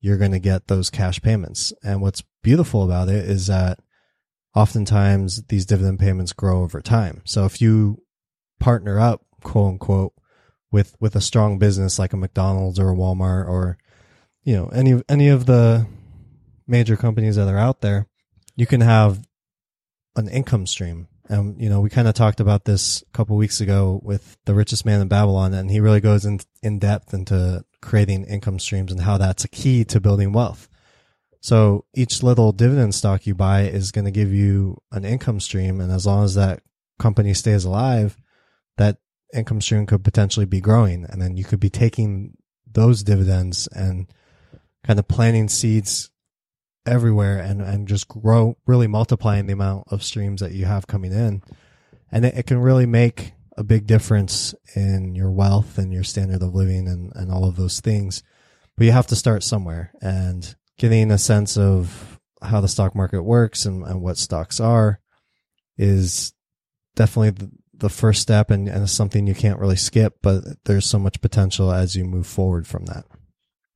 you're 0.00 0.18
going 0.18 0.32
to 0.32 0.38
get 0.38 0.68
those 0.68 0.90
cash 0.90 1.20
payments. 1.20 1.72
And 1.82 2.00
what's 2.00 2.22
beautiful 2.42 2.84
about 2.84 3.08
it 3.08 3.28
is 3.28 3.48
that 3.48 3.80
oftentimes 4.54 5.42
these 5.48 5.66
dividend 5.66 5.98
payments 5.98 6.32
grow 6.32 6.62
over 6.62 6.80
time. 6.80 7.22
So 7.24 7.44
if 7.44 7.60
you 7.60 8.02
partner 8.60 9.00
up, 9.00 9.24
quote 9.42 9.72
unquote, 9.72 10.12
with, 10.70 10.94
with 11.00 11.16
a 11.16 11.20
strong 11.20 11.58
business 11.58 11.98
like 11.98 12.12
a 12.12 12.16
McDonald's 12.16 12.78
or 12.78 12.90
a 12.90 12.96
Walmart 12.96 13.48
or, 13.48 13.78
you 14.44 14.54
know, 14.54 14.66
any, 14.68 15.02
any 15.08 15.28
of 15.28 15.46
the 15.46 15.86
major 16.68 16.96
companies 16.96 17.36
that 17.36 17.48
are 17.48 17.58
out 17.58 17.80
there, 17.80 18.06
you 18.56 18.66
can 18.66 18.80
have 18.80 19.26
an 20.16 20.28
income 20.28 20.66
stream. 20.66 21.08
And, 21.28 21.60
you 21.60 21.68
know, 21.68 21.80
we 21.80 21.90
kind 21.90 22.08
of 22.08 22.14
talked 22.14 22.40
about 22.40 22.64
this 22.64 23.02
a 23.02 23.16
couple 23.16 23.36
weeks 23.36 23.60
ago 23.60 24.00
with 24.02 24.36
the 24.46 24.54
richest 24.54 24.86
man 24.86 25.00
in 25.00 25.08
Babylon, 25.08 25.52
and 25.52 25.70
he 25.70 25.80
really 25.80 26.00
goes 26.00 26.24
in, 26.24 26.40
in 26.62 26.78
depth 26.78 27.12
into 27.12 27.64
creating 27.82 28.24
income 28.24 28.58
streams 28.58 28.90
and 28.90 29.00
how 29.02 29.18
that's 29.18 29.44
a 29.44 29.48
key 29.48 29.84
to 29.84 30.00
building 30.00 30.32
wealth. 30.32 30.68
So 31.40 31.84
each 31.94 32.22
little 32.22 32.52
dividend 32.52 32.94
stock 32.94 33.26
you 33.26 33.34
buy 33.34 33.62
is 33.62 33.92
going 33.92 34.06
to 34.06 34.10
give 34.10 34.32
you 34.32 34.78
an 34.90 35.04
income 35.04 35.40
stream. 35.40 35.80
And 35.80 35.92
as 35.92 36.06
long 36.06 36.24
as 36.24 36.34
that 36.34 36.62
company 36.98 37.34
stays 37.34 37.64
alive, 37.64 38.16
that 38.76 38.96
income 39.32 39.60
stream 39.60 39.86
could 39.86 40.02
potentially 40.02 40.46
be 40.46 40.60
growing. 40.60 41.04
And 41.04 41.22
then 41.22 41.36
you 41.36 41.44
could 41.44 41.60
be 41.60 41.70
taking 41.70 42.36
those 42.70 43.02
dividends 43.02 43.68
and 43.68 44.12
kind 44.84 44.98
of 44.98 45.06
planting 45.06 45.48
seeds 45.48 46.10
everywhere 46.88 47.38
and, 47.38 47.60
and 47.60 47.86
just 47.88 48.08
grow, 48.08 48.56
really 48.66 48.86
multiplying 48.86 49.46
the 49.46 49.52
amount 49.52 49.84
of 49.90 50.02
streams 50.02 50.40
that 50.40 50.52
you 50.52 50.64
have 50.64 50.86
coming 50.86 51.12
in. 51.12 51.42
And 52.10 52.24
it, 52.24 52.34
it 52.36 52.46
can 52.46 52.58
really 52.58 52.86
make 52.86 53.32
a 53.56 53.64
big 53.64 53.86
difference 53.86 54.54
in 54.74 55.14
your 55.14 55.30
wealth 55.30 55.78
and 55.78 55.92
your 55.92 56.04
standard 56.04 56.42
of 56.42 56.54
living 56.54 56.86
and, 56.88 57.12
and 57.14 57.30
all 57.30 57.44
of 57.44 57.56
those 57.56 57.80
things. 57.80 58.22
But 58.76 58.86
you 58.86 58.92
have 58.92 59.08
to 59.08 59.16
start 59.16 59.42
somewhere 59.42 59.92
and 60.00 60.54
getting 60.78 61.10
a 61.10 61.18
sense 61.18 61.58
of 61.58 62.20
how 62.40 62.60
the 62.60 62.68
stock 62.68 62.94
market 62.94 63.22
works 63.22 63.64
and, 63.64 63.84
and 63.84 64.00
what 64.00 64.16
stocks 64.16 64.60
are 64.60 65.00
is 65.76 66.32
definitely 66.94 67.30
the, 67.30 67.50
the 67.74 67.88
first 67.88 68.22
step 68.22 68.50
and, 68.50 68.68
and 68.68 68.88
something 68.88 69.26
you 69.26 69.34
can't 69.34 69.58
really 69.58 69.76
skip, 69.76 70.18
but 70.22 70.44
there's 70.64 70.86
so 70.86 70.98
much 70.98 71.20
potential 71.20 71.72
as 71.72 71.96
you 71.96 72.04
move 72.04 72.26
forward 72.26 72.66
from 72.66 72.86
that. 72.86 73.04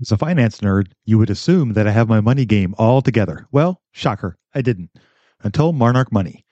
As 0.03 0.11
a 0.11 0.19
finance 0.19 0.59
nerd, 0.59 0.89
you 1.05 1.17
would 1.19 1.31
assume 1.31 1.75
that 1.75 1.87
I 1.87 1.93
have 1.93 2.09
my 2.09 2.21
money 2.21 2.45
game 2.45 2.75
all 2.77 3.03
together. 3.03 3.47
Well, 3.53 3.81
shocker, 3.93 4.37
I 4.53 4.61
didn't. 4.61 4.91
Until 5.45 5.73
Monarch 5.73 6.11
Money. 6.11 6.45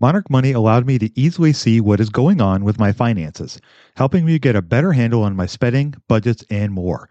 Monarch 0.00 0.30
Money 0.30 0.52
allowed 0.52 0.86
me 0.86 0.98
to 1.00 1.10
easily 1.14 1.52
see 1.52 1.78
what 1.78 2.00
is 2.00 2.08
going 2.08 2.40
on 2.40 2.64
with 2.64 2.78
my 2.78 2.92
finances, 2.92 3.60
helping 3.96 4.24
me 4.24 4.38
get 4.38 4.56
a 4.56 4.62
better 4.62 4.92
handle 4.92 5.24
on 5.24 5.36
my 5.36 5.44
spending, 5.44 5.94
budgets, 6.08 6.42
and 6.48 6.72
more. 6.72 7.10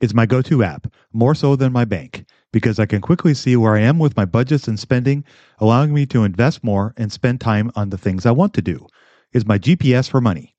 It's 0.00 0.14
my 0.14 0.24
go 0.24 0.40
to 0.42 0.62
app, 0.62 0.86
more 1.12 1.34
so 1.34 1.56
than 1.56 1.72
my 1.72 1.84
bank, 1.84 2.24
because 2.52 2.78
I 2.78 2.86
can 2.86 3.00
quickly 3.00 3.34
see 3.34 3.56
where 3.56 3.74
I 3.74 3.80
am 3.80 3.98
with 3.98 4.16
my 4.16 4.24
budgets 4.24 4.68
and 4.68 4.78
spending, 4.78 5.24
allowing 5.58 5.92
me 5.92 6.06
to 6.06 6.22
invest 6.22 6.62
more 6.62 6.94
and 6.96 7.10
spend 7.10 7.40
time 7.40 7.72
on 7.74 7.90
the 7.90 7.98
things 7.98 8.24
I 8.24 8.30
want 8.30 8.54
to 8.54 8.62
do. 8.62 8.86
It's 9.32 9.46
my 9.46 9.58
GPS 9.58 10.08
for 10.08 10.20
money. 10.20 10.54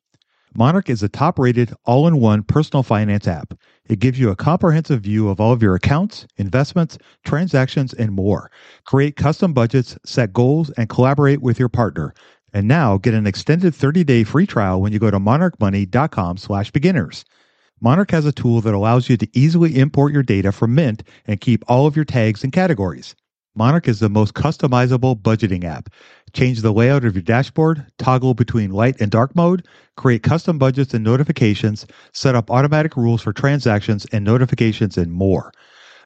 Monarch 0.60 0.89
is 0.89 1.01
a 1.01 1.08
top 1.08 1.39
rated, 1.39 1.74
all 1.86 2.06
in 2.06 2.20
one 2.20 2.44
personal 2.44 2.84
finance 2.84 3.30
app. 3.30 3.54
It 3.88 4.00
gives 4.00 4.20
you 4.20 4.30
a 4.30 4.36
comprehensive 4.36 5.00
view 5.00 5.30
of 5.30 5.39
all 5.39 5.54
of 5.54 5.63
your 5.63 5.74
accounts, 5.74 6.28
investments, 6.36 6.98
transactions, 7.24 7.94
and 7.94 8.12
more. 8.12 8.51
Create 8.84 9.16
custom 9.16 9.54
budgets, 9.54 9.98
set 10.06 10.34
goals, 10.34 10.70
and 10.72 10.89
collaborate 10.89 11.42
with 11.42 11.60
your 11.60 11.70
partner. 11.70 12.13
And 12.51 12.68
now 12.68 12.98
get 12.98 13.13
an 13.13 13.25
extended 13.25 13.74
30-day 13.74 14.25
free 14.25 14.46
trial 14.46 14.82
when 14.82 14.92
you 14.92 15.00
go 15.00 15.10
to 15.10 15.18
monarchmoney.com 15.18 16.36
slash 16.36 16.72
beginners. 16.72 17.24
Monarch 17.80 18.12
has 18.12 18.25
a 18.25 18.34
tool 18.34 18.60
that 18.60 18.74
allows 18.74 19.08
you 19.08 19.16
to 19.16 19.30
easily 19.32 19.78
import 19.80 20.12
your 20.12 20.24
data 20.24 20.51
from 20.51 20.75
Mint 20.75 21.04
and 21.25 21.39
keep 21.39 21.63
all 21.70 21.88
of 21.88 21.96
your 21.96 22.04
tags 22.04 22.44
and 22.44 22.51
categories. 22.51 23.16
Monarch 23.56 23.88
is 23.88 24.00
the 24.00 24.10
most 24.10 24.36
customizable 24.36 25.20
budgeting 25.20 25.63
app. 25.63 25.89
Change 26.34 26.62
the 26.62 26.74
layout 26.74 27.06
of 27.06 27.16
your 27.16 27.22
dashboard, 27.22 27.86
toggle 27.98 28.34
between 28.34 28.72
light 28.72 29.00
and 29.02 29.10
dark 29.10 29.36
mode, 29.36 29.66
create 29.98 30.24
custom 30.24 30.58
budgets 30.58 30.94
and 30.94 31.04
notifications, 31.04 31.86
set 32.14 32.36
up 32.36 32.52
automatic 32.52 32.96
rules 32.96 33.22
for 33.22 33.34
transactions 33.34 34.06
and 34.12 34.24
notifications, 34.24 34.98
and 34.98 35.12
more. 35.12 35.52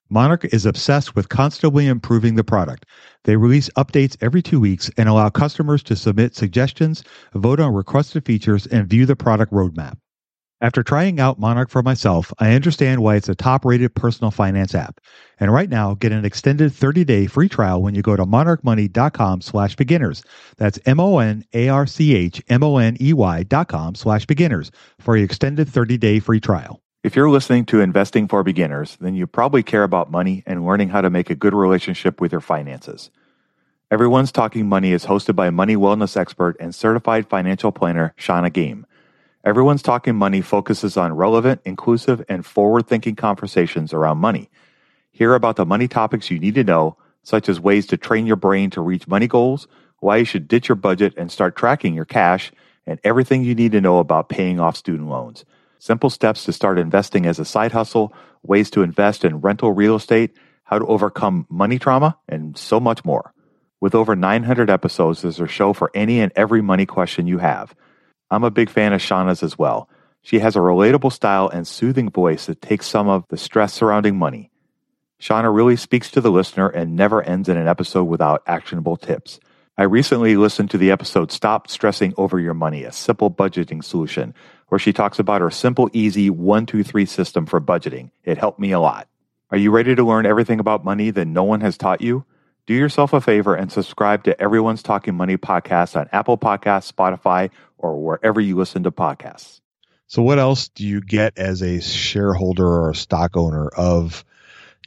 Monarch 0.10 0.46
is 0.53 0.65
obsessed 0.65 1.15
with 1.15 1.30
constantly 1.30 1.88
improving 1.88 2.36
the 2.36 2.44
product. 2.44 2.86
They 3.24 3.36
release 3.36 3.70
updates 3.77 4.18
every 4.22 4.42
two 4.42 4.60
weeks 4.60 4.92
and 4.98 5.10
allow 5.10 5.30
customers 5.30 5.82
to 5.84 5.96
submit 5.96 6.36
suggestions, 6.36 7.03
vote 7.34 7.60
on 7.60 7.74
requested 7.74 8.25
features, 8.25 8.68
and 8.68 8.88
view 8.88 9.06
the 9.06 9.15
product 9.15 9.51
roadmap. 9.51 9.98
After 10.63 10.82
trying 10.82 11.20
out 11.20 11.41
Monarch 11.41 11.70
for 11.70 11.84
myself, 11.84 12.32
I 12.39 12.53
understand 12.53 13.03
why 13.03 13.17
it's 13.17 13.27
a 13.27 13.36
top 13.36 13.65
rated 13.65 13.93
personal 13.96 14.32
finance 14.32 14.74
app. 14.74 15.01
And 15.38 15.51
right 15.51 15.70
now, 15.70 15.96
get 15.96 16.13
an 16.13 16.24
extended 16.24 16.72
30 16.72 17.03
day 17.03 17.27
free 17.27 17.50
trial 17.50 17.82
when 17.82 17.96
you 17.96 18.01
go 18.01 18.15
to 18.15 18.25
monarchmoney.com 18.25 19.41
slash 19.41 19.75
beginners. 19.75 20.24
That's 20.55 20.79
M 20.86 21.01
O 21.01 21.20
N 21.20 21.43
A 21.51 21.67
R 21.67 21.86
C 21.86 22.15
H 22.15 22.41
M 22.48 22.63
O 22.63 22.77
N 22.77 22.96
E 23.01 23.12
Y 23.12 23.43
dot 23.43 23.67
com 23.67 23.93
slash 23.93 24.25
beginners 24.25 24.72
for 25.01 25.17
your 25.17 25.25
extended 25.25 25.67
30 25.67 25.98
day 25.98 26.20
free 26.20 26.39
trial. 26.39 26.82
If 27.03 27.17
you're 27.17 27.29
listening 27.29 27.65
to 27.65 27.82
Investing 27.82 28.29
for 28.29 28.41
Beginners, 28.41 28.98
then 29.01 29.15
you 29.15 29.27
probably 29.27 29.63
care 29.63 29.84
about 29.84 30.12
money 30.12 30.43
and 30.46 30.65
learning 30.65 30.88
how 30.88 31.01
to 31.01 31.10
make 31.10 31.29
a 31.29 31.36
good 31.36 31.53
relationship 31.53 32.22
with 32.22 32.32
your 32.32 32.39
finances. 32.39 33.10
Everyone's 33.91 34.32
Talking 34.32 34.70
Money 34.70 34.93
is 34.93 35.08
hosted 35.08 35.36
by 35.36 35.50
money 35.50 35.75
wellness 35.75 36.15
expert 36.15 36.55
and 36.62 36.74
certified 36.74 37.27
financial 37.27 37.74
planner 37.74 38.13
Shannah 38.15 38.50
Game. 38.50 38.86
Everyone's 39.45 39.81
Talking 39.81 40.15
Money 40.15 40.39
focuses 40.39 40.95
on 40.95 41.12
relevant, 41.12 41.59
inclusive, 41.65 42.23
and 42.29 42.45
forward 42.45 42.88
thinking 42.88 43.17
conversations 43.17 43.91
around 43.91 44.19
money. 44.19 44.50
Hear 45.12 45.35
about 45.35 45.57
the 45.57 45.65
money 45.65 45.89
topics 45.89 46.31
you 46.31 46.39
need 46.39 46.55
to 46.55 46.63
know, 46.63 46.95
such 47.23 47.50
as 47.50 47.59
ways 47.59 47.85
to 47.88 47.97
train 47.97 48.25
your 48.25 48.38
brain 48.38 48.69
to 48.69 48.79
reach 48.79 49.05
money 49.05 49.27
goals, 49.27 49.67
why 50.00 50.15
you 50.15 50.23
should 50.23 50.47
ditch 50.47 50.69
your 50.69 50.77
budget 50.77 51.13
and 51.17 51.29
start 51.29 51.57
tracking 51.57 51.93
your 51.93 52.05
cash, 52.05 52.53
and 52.88 53.01
everything 53.03 53.43
you 53.43 53.53
need 53.53 53.73
to 53.73 53.81
know 53.81 54.00
about 54.00 54.29
paying 54.29 54.62
off 54.62 54.77
student 54.77 55.09
loans. 55.09 55.43
Simple 55.77 56.09
steps 56.09 56.45
to 56.45 56.53
start 56.53 56.79
investing 56.79 57.25
as 57.25 57.38
a 57.38 57.43
side 57.43 57.73
hustle, 57.73 58.13
ways 58.43 58.69
to 58.69 58.81
invest 58.81 59.25
in 59.25 59.41
rental 59.41 59.73
real 59.73 59.97
estate, 59.97 60.38
how 60.63 60.79
to 60.79 60.85
overcome 60.85 61.47
money 61.50 61.77
trauma, 61.77 62.17
and 62.29 62.57
so 62.57 62.79
much 62.79 63.03
more. 63.03 63.33
With 63.81 63.93
over 63.93 64.15
900 64.15 64.69
episodes, 64.69 65.21
there's 65.21 65.41
a 65.41 65.47
show 65.47 65.73
for 65.73 65.91
any 65.93 66.21
and 66.21 66.31
every 66.38 66.62
money 66.62 66.85
question 66.85 67.27
you 67.27 67.39
have. 67.39 67.75
I'm 68.33 68.43
a 68.43 68.51
big 68.51 68.69
fan 68.69 68.93
of 68.93 69.01
Shannah's 69.01 69.43
as 69.43 69.59
well. 69.59 69.87
She 70.23 70.39
has 70.39 70.55
a 70.55 70.59
relatable 70.59 71.13
style 71.13 71.49
and 71.49 71.67
soothing 71.67 72.09
voice 72.09 72.47
that 72.47 72.61
takes 72.61 72.87
some 72.87 73.07
of 73.07 73.25
the 73.27 73.37
stress 73.37 73.73
surrounding 73.73 74.17
money. 74.17 74.49
Shannah 75.19 75.51
really 75.51 75.75
speaks 75.75 76.09
to 76.11 76.21
the 76.21 76.31
listener 76.31 76.67
and 76.67 76.95
never 76.95 77.21
ends 77.21 77.47
in 77.47 77.57
an 77.57 77.67
episode 77.67 78.05
without 78.05 78.41
actionable 78.47 78.97
tips. 78.97 79.39
I 79.77 79.83
recently 79.83 80.35
listened 80.35 80.71
to 80.71 80.77
the 80.77 80.91
episode 80.91 81.31
Stop 81.31 81.69
Stressing 81.69 82.13
Over 82.17 82.39
Your 82.39 82.53
Money, 82.53 82.83
a 82.83 82.91
simple 82.91 83.29
budgeting 83.29 83.83
solution, 83.83 84.33
where 84.69 84.79
she 84.79 84.93
talks 84.93 85.19
about 85.19 85.41
her 85.41 85.51
simple, 85.51 85.89
easy 85.93 86.29
one, 86.29 86.65
two, 86.65 86.83
three 86.83 87.05
system 87.05 87.45
for 87.45 87.61
budgeting. 87.61 88.09
It 88.23 88.37
helped 88.37 88.59
me 88.59 88.71
a 88.71 88.79
lot. 88.79 89.07
Are 89.51 89.57
you 89.57 89.69
ready 89.69 89.93
to 89.93 90.03
learn 90.03 90.25
everything 90.25 90.59
about 90.59 90.83
money 90.83 91.11
that 91.11 91.25
no 91.25 91.43
one 91.43 91.61
has 91.61 91.77
taught 91.77 92.01
you? 92.01 92.25
Do 92.65 92.73
yourself 92.73 93.11
a 93.11 93.19
favor 93.19 93.55
and 93.55 93.69
subscribe 93.71 94.23
to 94.23 94.41
Everyone's 94.41 94.81
Talking 94.81 95.15
Money 95.15 95.35
podcast 95.35 95.99
on 95.99 96.07
Apple 96.13 96.37
Podcasts, 96.37 96.91
Spotify, 96.91 97.49
or 97.83 98.01
wherever 98.01 98.41
you 98.41 98.55
listen 98.55 98.83
to 98.83 98.91
podcasts. 98.91 99.59
So, 100.07 100.23
what 100.23 100.39
else 100.39 100.69
do 100.69 100.85
you 100.85 101.01
get 101.01 101.37
as 101.37 101.61
a 101.61 101.81
shareholder 101.81 102.65
or 102.65 102.91
a 102.91 102.95
stock 102.95 103.35
owner 103.35 103.67
of, 103.67 104.23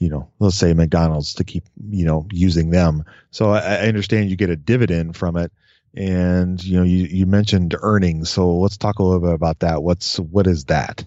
you 0.00 0.08
know, 0.08 0.30
let's 0.38 0.56
say 0.56 0.72
McDonald's 0.72 1.34
to 1.34 1.44
keep, 1.44 1.64
you 1.88 2.06
know, 2.06 2.26
using 2.32 2.70
them? 2.70 3.04
So, 3.30 3.50
I, 3.50 3.58
I 3.58 3.88
understand 3.88 4.30
you 4.30 4.36
get 4.36 4.50
a 4.50 4.56
dividend 4.56 5.16
from 5.16 5.36
it, 5.36 5.52
and 5.94 6.62
you 6.64 6.78
know, 6.78 6.84
you, 6.84 7.04
you 7.04 7.26
mentioned 7.26 7.76
earnings. 7.80 8.30
So, 8.30 8.56
let's 8.56 8.76
talk 8.76 8.98
a 8.98 9.02
little 9.02 9.20
bit 9.20 9.34
about 9.34 9.60
that. 9.60 9.82
What's 9.82 10.18
what 10.18 10.46
is 10.46 10.64
that? 10.66 11.04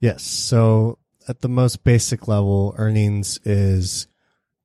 Yes. 0.00 0.22
So, 0.22 0.98
at 1.28 1.40
the 1.40 1.48
most 1.48 1.84
basic 1.84 2.26
level, 2.26 2.74
earnings 2.78 3.38
is 3.44 4.06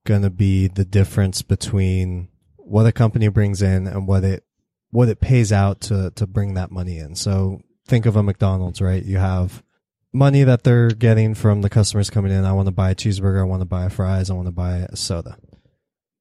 going 0.06 0.22
to 0.22 0.30
be 0.30 0.68
the 0.68 0.86
difference 0.86 1.42
between 1.42 2.30
what 2.58 2.86
a 2.86 2.92
company 2.92 3.28
brings 3.28 3.62
in 3.62 3.88
and 3.88 4.08
what 4.08 4.24
it 4.24 4.44
what 4.92 5.10
it 5.10 5.20
pays 5.20 5.52
out 5.52 5.82
to 5.82 6.12
to 6.16 6.28
bring 6.28 6.56
that 6.56 6.72
money 6.72 6.98
in. 6.98 7.16
So 7.16 7.62
think 7.88 8.06
of 8.06 8.16
a 8.16 8.24
McDonald's, 8.24 8.82
right? 8.82 9.04
You 9.04 9.18
have 9.18 9.64
money 10.12 10.44
that 10.44 10.64
they're 10.64 10.90
getting 10.90 11.36
from 11.36 11.62
the 11.62 11.70
customers 11.70 12.10
coming 12.10 12.32
in. 12.32 12.46
I 12.46 12.54
want 12.54 12.68
to 12.68 12.72
buy 12.74 12.92
a 12.92 12.96
cheeseburger. 12.96 13.40
I 13.40 13.44
want 13.44 13.62
to 13.62 13.66
buy 13.66 13.90
fries. 13.90 14.30
I 14.30 14.34
want 14.34 14.48
to 14.48 14.52
buy 14.54 14.88
a 14.90 14.96
soda. 14.96 15.38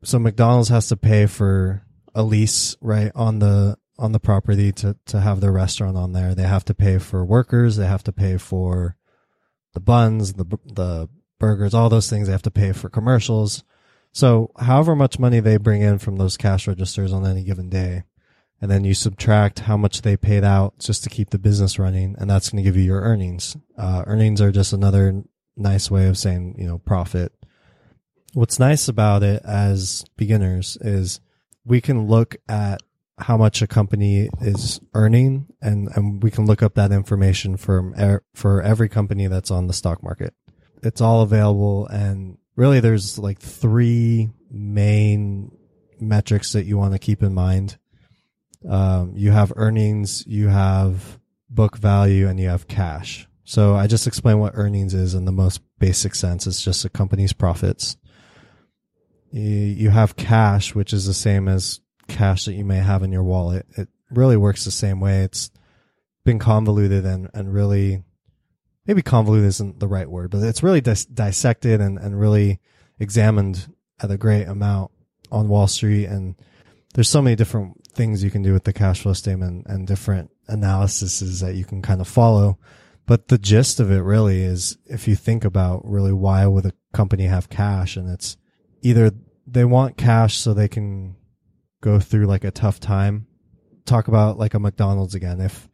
So 0.05 0.19
McDonald's 0.19 0.69
has 0.69 0.89
to 0.89 0.97
pay 0.97 1.27
for 1.27 1.83
a 2.15 2.23
lease, 2.23 2.77
right, 2.81 3.11
on 3.15 3.39
the 3.39 3.77
on 3.99 4.13
the 4.13 4.21
property 4.21 4.73
to 4.73 4.97
to 5.07 5.21
have 5.21 5.41
their 5.41 5.53
restaurant 5.53 5.97
on 5.97 6.13
there. 6.13 6.35
They 6.35 6.45
have 6.45 6.65
to 6.67 6.75
pay 6.75 6.99
for 6.99 7.25
workers. 7.25 7.77
They 7.77 7.87
have 7.87 8.05
to 8.05 8.13
pay 8.13 8.37
for 8.37 8.97
the 9.75 9.81
buns, 9.81 10.35
the 10.35 10.45
the 10.65 11.09
burgers, 11.39 11.75
all 11.75 11.89
those 11.89 12.11
things. 12.11 12.27
They 12.27 12.33
have 12.33 12.43
to 12.43 12.51
pay 12.51 12.73
for 12.73 12.89
commercials. 12.89 13.65
So 14.13 14.51
however 14.59 14.97
much 14.97 15.19
money 15.19 15.41
they 15.41 15.57
bring 15.59 15.83
in 15.83 15.99
from 15.99 16.17
those 16.17 16.37
cash 16.37 16.67
registers 16.67 17.13
on 17.13 17.27
any 17.27 17.45
given 17.45 17.69
day, 17.69 18.05
and 18.61 18.71
then 18.71 18.85
you 18.85 18.95
subtract 18.95 19.61
how 19.61 19.77
much 19.77 20.03
they 20.03 20.17
paid 20.17 20.45
out 20.45 20.79
just 20.79 21.05
to 21.05 21.11
keep 21.11 21.31
the 21.31 21.39
business 21.39 21.79
running, 21.79 22.17
and 22.19 22.29
that's 22.29 22.51
going 22.51 22.63
to 22.63 22.69
give 22.69 22.77
you 22.77 22.83
your 22.83 23.01
earnings. 23.01 23.57
Uh, 23.77 24.03
earnings 24.07 24.41
are 24.41 24.51
just 24.51 24.73
another 24.73 25.23
nice 25.57 25.91
way 25.91 26.07
of 26.07 26.19
saying, 26.19 26.55
you 26.59 26.67
know, 26.67 26.79
profit. 26.79 27.33
What's 28.35 28.59
nice 28.59 28.89
about 28.89 29.23
it 29.23 29.43
as 29.45 30.05
beginners 30.17 30.77
is 30.81 31.21
we 31.65 31.81
can 31.81 32.07
look 32.07 32.37
at 32.49 32.81
how 33.19 33.37
much 33.37 33.63
a 33.63 33.67
company 33.67 34.29
is 34.41 34.81
earning 34.95 35.47
and, 35.61 35.89
and 35.97 36.23
we 36.23 36.31
can 36.31 36.47
look 36.47 36.63
up 36.63 36.75
that 36.75 36.93
information 36.93 37.57
from 37.57 37.95
er, 37.99 38.23
for 38.35 38.63
every 38.63 38.89
company 38.89 39.27
that's 39.27 39.51
on 39.51 39.67
the 39.67 39.73
stock 39.73 40.03
market. 40.03 40.35
It's 40.83 41.01
all 41.01 41.23
available 41.23 41.87
and 41.89 42.39
really 42.55 42.81
there's 42.81 43.19
like 43.19 43.41
three 43.41 44.31
main 44.51 45.51
metrics 46.01 46.53
that 46.53 46.67
you 46.67 46.79
want 46.79 46.93
to 46.93 46.99
keep 46.99 47.23
in 47.23 47.35
mind. 47.35 47.79
Um, 48.67 49.13
you 49.15 49.31
have 49.31 49.53
earnings, 49.57 50.25
you 50.27 50.49
have 50.49 51.19
book 51.51 51.77
value, 51.77 52.29
and 52.29 52.41
you 52.41 52.49
have 52.49 52.69
cash. 52.69 53.29
So 53.45 53.75
I 53.75 53.87
just 53.87 54.07
explained 54.07 54.41
what 54.41 54.53
earnings 54.57 54.95
is 54.95 55.15
in 55.15 55.25
the 55.25 55.33
most 55.33 55.61
basic 55.79 56.15
sense. 56.15 56.47
It's 56.47 56.63
just 56.63 56.85
a 56.85 56.91
company's 56.91 57.33
profits. 57.33 57.97
You 59.31 59.91
have 59.91 60.17
cash, 60.17 60.75
which 60.75 60.93
is 60.93 61.07
the 61.07 61.15
same 61.15 61.49
as 61.49 61.81
cash 62.09 62.47
that 62.47 62.55
you 62.55 62.65
may 62.65 62.79
have 62.79 63.03
in 63.03 63.13
your 63.13 63.23
wallet. 63.23 63.67
It 63.77 63.89
really 64.11 64.37
works 64.37 64.65
the 64.65 64.71
same 64.71 65.01
way. 65.01 65.23
It's 65.23 65.51
been 66.25 66.39
convoluted 66.39 67.07
and, 67.07 67.31
and 67.33 67.53
really, 67.53 68.03
maybe 68.87 69.03
convoluted 69.03 69.49
isn't 69.49 69.81
the 69.81 69.89
right 69.89 70.11
word, 70.11 70.31
but 70.31 70.43
it's 70.43 70.63
really 70.63 70.81
dis- 70.81 71.05
dissected 71.07 71.81
and, 71.81 71.99
and 71.99 72.19
really 72.19 72.61
examined 72.99 73.73
at 74.01 74.11
a 74.11 74.19
great 74.19 74.45
amount 74.45 74.91
on 75.31 75.49
Wall 75.49 75.67
Street. 75.67 76.07
And 76.07 76.35
there's 76.95 77.09
so 77.09 77.23
many 77.23 77.37
different 77.37 77.78
things 77.99 78.25
you 78.25 78.31
can 78.31 78.43
do 78.43 78.55
with 78.55 78.65
the 78.65 78.73
cash 78.73 79.03
flow 79.03 79.13
statement 79.13 79.67
and 79.67 79.87
different 79.87 80.31
analyses 80.47 81.41
that 81.41 81.57
you 81.57 81.65
can 81.65 81.83
kind 81.83 82.01
of 82.01 82.09
follow. 82.09 82.59
But 83.07 83.29
the 83.29 83.39
gist 83.39 83.81
of 83.81 83.91
it 83.91 84.01
really 84.01 84.43
is 84.43 84.79
if 84.87 85.09
you 85.09 85.17
think 85.17 85.45
about 85.45 85.85
really 85.85 86.13
why 86.13 86.47
would 86.47 86.65
a 86.65 86.73
company 86.95 87.25
have 87.25 87.51
cash 87.51 87.97
and 87.97 88.09
it's 88.09 88.37
either 88.83 89.11
they 89.47 89.65
want 89.65 89.97
cash 89.97 90.37
so 90.37 90.55
they 90.55 90.69
can 90.69 91.17
go 91.81 91.99
through 91.99 92.27
like 92.27 92.45
a 92.45 92.51
tough 92.51 92.79
time. 92.79 93.27
Talk 93.85 94.09
about 94.09 94.39
like 94.39 94.55
a 94.55 94.61
McDonald's 94.61 95.15
again. 95.15 95.41
If 95.41 95.69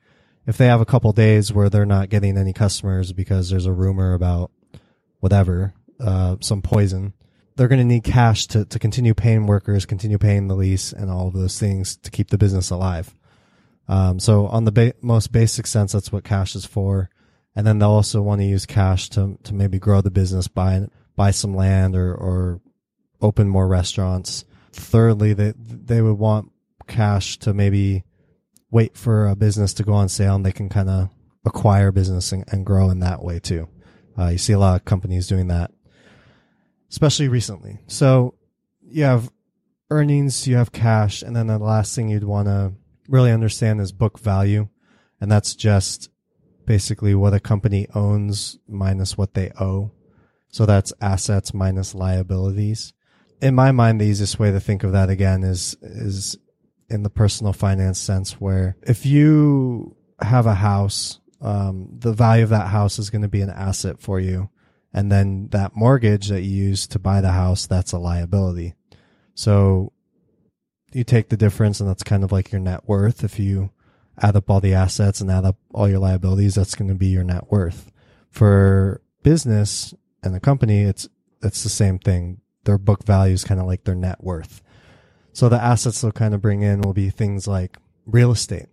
if 0.46 0.56
they 0.56 0.66
have 0.66 0.80
a 0.80 0.86
couple 0.86 1.12
days 1.12 1.52
where 1.52 1.68
they're 1.68 1.86
not 1.86 2.08
getting 2.08 2.38
any 2.38 2.52
customers 2.52 3.12
because 3.12 3.50
there's 3.50 3.66
a 3.66 3.72
rumor 3.72 4.14
about 4.14 4.50
whatever, 5.20 5.74
uh, 6.00 6.36
some 6.40 6.62
poison, 6.62 7.12
they're 7.56 7.68
going 7.68 7.80
to 7.80 7.84
need 7.84 8.04
cash 8.04 8.46
to, 8.48 8.64
to 8.64 8.78
continue 8.78 9.14
paying 9.14 9.46
workers, 9.46 9.86
continue 9.86 10.18
paying 10.18 10.48
the 10.48 10.56
lease 10.56 10.92
and 10.92 11.10
all 11.10 11.28
of 11.28 11.34
those 11.34 11.58
things 11.58 11.96
to 11.98 12.10
keep 12.10 12.30
the 12.30 12.38
business 12.38 12.70
alive. 12.70 13.14
Um, 13.86 14.18
so 14.18 14.46
on 14.46 14.64
the 14.64 14.72
ba- 14.72 14.94
most 15.02 15.30
basic 15.30 15.66
sense, 15.66 15.92
that's 15.92 16.10
what 16.10 16.24
cash 16.24 16.56
is 16.56 16.64
for. 16.64 17.10
And 17.54 17.66
then 17.66 17.78
they'll 17.78 17.90
also 17.90 18.22
want 18.22 18.40
to 18.40 18.46
use 18.46 18.66
cash 18.66 19.08
to, 19.10 19.38
to 19.44 19.54
maybe 19.54 19.78
grow 19.78 20.00
the 20.00 20.10
business, 20.10 20.48
buy, 20.48 20.86
buy 21.14 21.30
some 21.30 21.54
land 21.54 21.94
or, 21.94 22.12
or 22.14 22.60
open 23.20 23.48
more 23.48 23.68
restaurants 23.68 24.44
thirdly, 24.74 25.32
they 25.32 25.52
they 25.56 26.02
would 26.02 26.18
want 26.18 26.50
cash 26.86 27.38
to 27.38 27.54
maybe 27.54 28.04
wait 28.70 28.96
for 28.96 29.28
a 29.28 29.36
business 29.36 29.72
to 29.74 29.84
go 29.84 29.92
on 29.92 30.08
sale 30.08 30.34
and 30.34 30.44
they 30.44 30.52
can 30.52 30.68
kind 30.68 30.90
of 30.90 31.08
acquire 31.44 31.92
business 31.92 32.32
and, 32.32 32.44
and, 32.48 32.66
grow 32.66 32.90
in 32.90 32.98
that 33.00 33.22
way 33.22 33.38
too. 33.38 33.68
Uh, 34.18 34.28
you 34.28 34.38
see 34.38 34.52
a 34.52 34.58
lot 34.58 34.74
of 34.74 34.84
companies 34.84 35.28
doing 35.28 35.46
that, 35.46 35.70
especially 36.94 37.28
recently. 37.28 37.80
So 37.86 38.34
you 38.80 39.04
have 39.04 39.30
earnings, 39.90 40.46
you 40.46 40.56
have 40.56 40.72
cash, 40.72 41.22
and 41.22 41.34
then 41.34 41.48
the 41.48 41.58
last 41.58 41.94
thing 41.94 42.08
you'd 42.08 42.24
want 42.24 42.48
to 42.48 42.72
really 43.08 43.30
understand 43.30 43.80
is 43.80 43.92
book 43.92 44.18
value. 44.18 44.68
And 45.20 45.30
that's 45.30 45.54
just 45.54 46.08
basically 46.64 47.14
what 47.14 47.34
a 47.34 47.40
company 47.40 47.86
owns 47.94 48.58
minus 48.66 49.18
what 49.18 49.34
they 49.34 49.50
owe. 49.60 49.90
So 50.48 50.66
that's 50.66 50.92
assets 51.00 51.52
minus 51.52 51.94
liabilities 51.94 52.94
in 53.44 53.54
my 53.54 53.72
mind, 53.72 54.00
the 54.00 54.06
easiest 54.06 54.38
way 54.38 54.50
to 54.50 54.58
think 54.58 54.84
of 54.84 54.92
that 54.92 55.10
again 55.10 55.44
is 55.44 55.76
is 55.82 56.38
in 56.88 57.02
the 57.02 57.10
personal 57.10 57.52
finance 57.52 57.98
sense, 57.98 58.40
where 58.40 58.76
if 58.82 59.04
you 59.04 59.96
have 60.20 60.46
a 60.46 60.54
house, 60.54 61.20
um, 61.42 61.88
the 61.98 62.12
value 62.12 62.44
of 62.44 62.50
that 62.50 62.68
house 62.68 62.98
is 62.98 63.10
going 63.10 63.22
to 63.22 63.28
be 63.28 63.42
an 63.42 63.50
asset 63.50 64.00
for 64.00 64.18
you, 64.18 64.48
and 64.94 65.10
then 65.10 65.48
that 65.48 65.74
mortgage 65.74 66.28
that 66.28 66.42
you 66.42 66.66
use 66.68 66.86
to 66.86 67.00
buy 67.00 67.20
the 67.20 67.32
house, 67.32 67.66
that's 67.66 67.92
a 67.92 67.98
liability. 67.98 68.74
So 69.34 69.92
you 70.92 71.02
take 71.02 71.28
the 71.28 71.36
difference, 71.36 71.80
and 71.80 71.90
that's 71.90 72.04
kind 72.04 72.22
of 72.22 72.30
like 72.30 72.52
your 72.52 72.60
net 72.60 72.88
worth. 72.88 73.24
If 73.24 73.40
you 73.40 73.70
add 74.22 74.36
up 74.36 74.48
all 74.48 74.60
the 74.60 74.74
assets 74.74 75.20
and 75.20 75.30
add 75.30 75.44
up 75.44 75.56
all 75.74 75.88
your 75.88 75.98
liabilities, 75.98 76.54
that's 76.54 76.76
going 76.76 76.88
to 76.88 76.94
be 76.94 77.08
your 77.08 77.24
net 77.24 77.50
worth. 77.50 77.90
For 78.30 79.02
business 79.24 79.92
and 80.22 80.32
the 80.32 80.40
company, 80.40 80.82
it's 80.82 81.08
it's 81.42 81.64
the 81.64 81.68
same 81.68 81.98
thing 81.98 82.40
their 82.62 82.78
book 82.78 83.04
value 83.04 83.34
is 83.34 83.44
kind 83.44 83.60
of 83.60 83.66
like 83.66 83.84
their 83.84 83.94
net 83.94 84.22
worth. 84.22 84.62
So 85.32 85.48
the 85.48 85.60
assets 85.60 86.00
they'll 86.00 86.12
kind 86.12 86.34
of 86.34 86.40
bring 86.40 86.62
in 86.62 86.80
will 86.80 86.94
be 86.94 87.10
things 87.10 87.48
like 87.48 87.76
real 88.06 88.30
estate. 88.30 88.66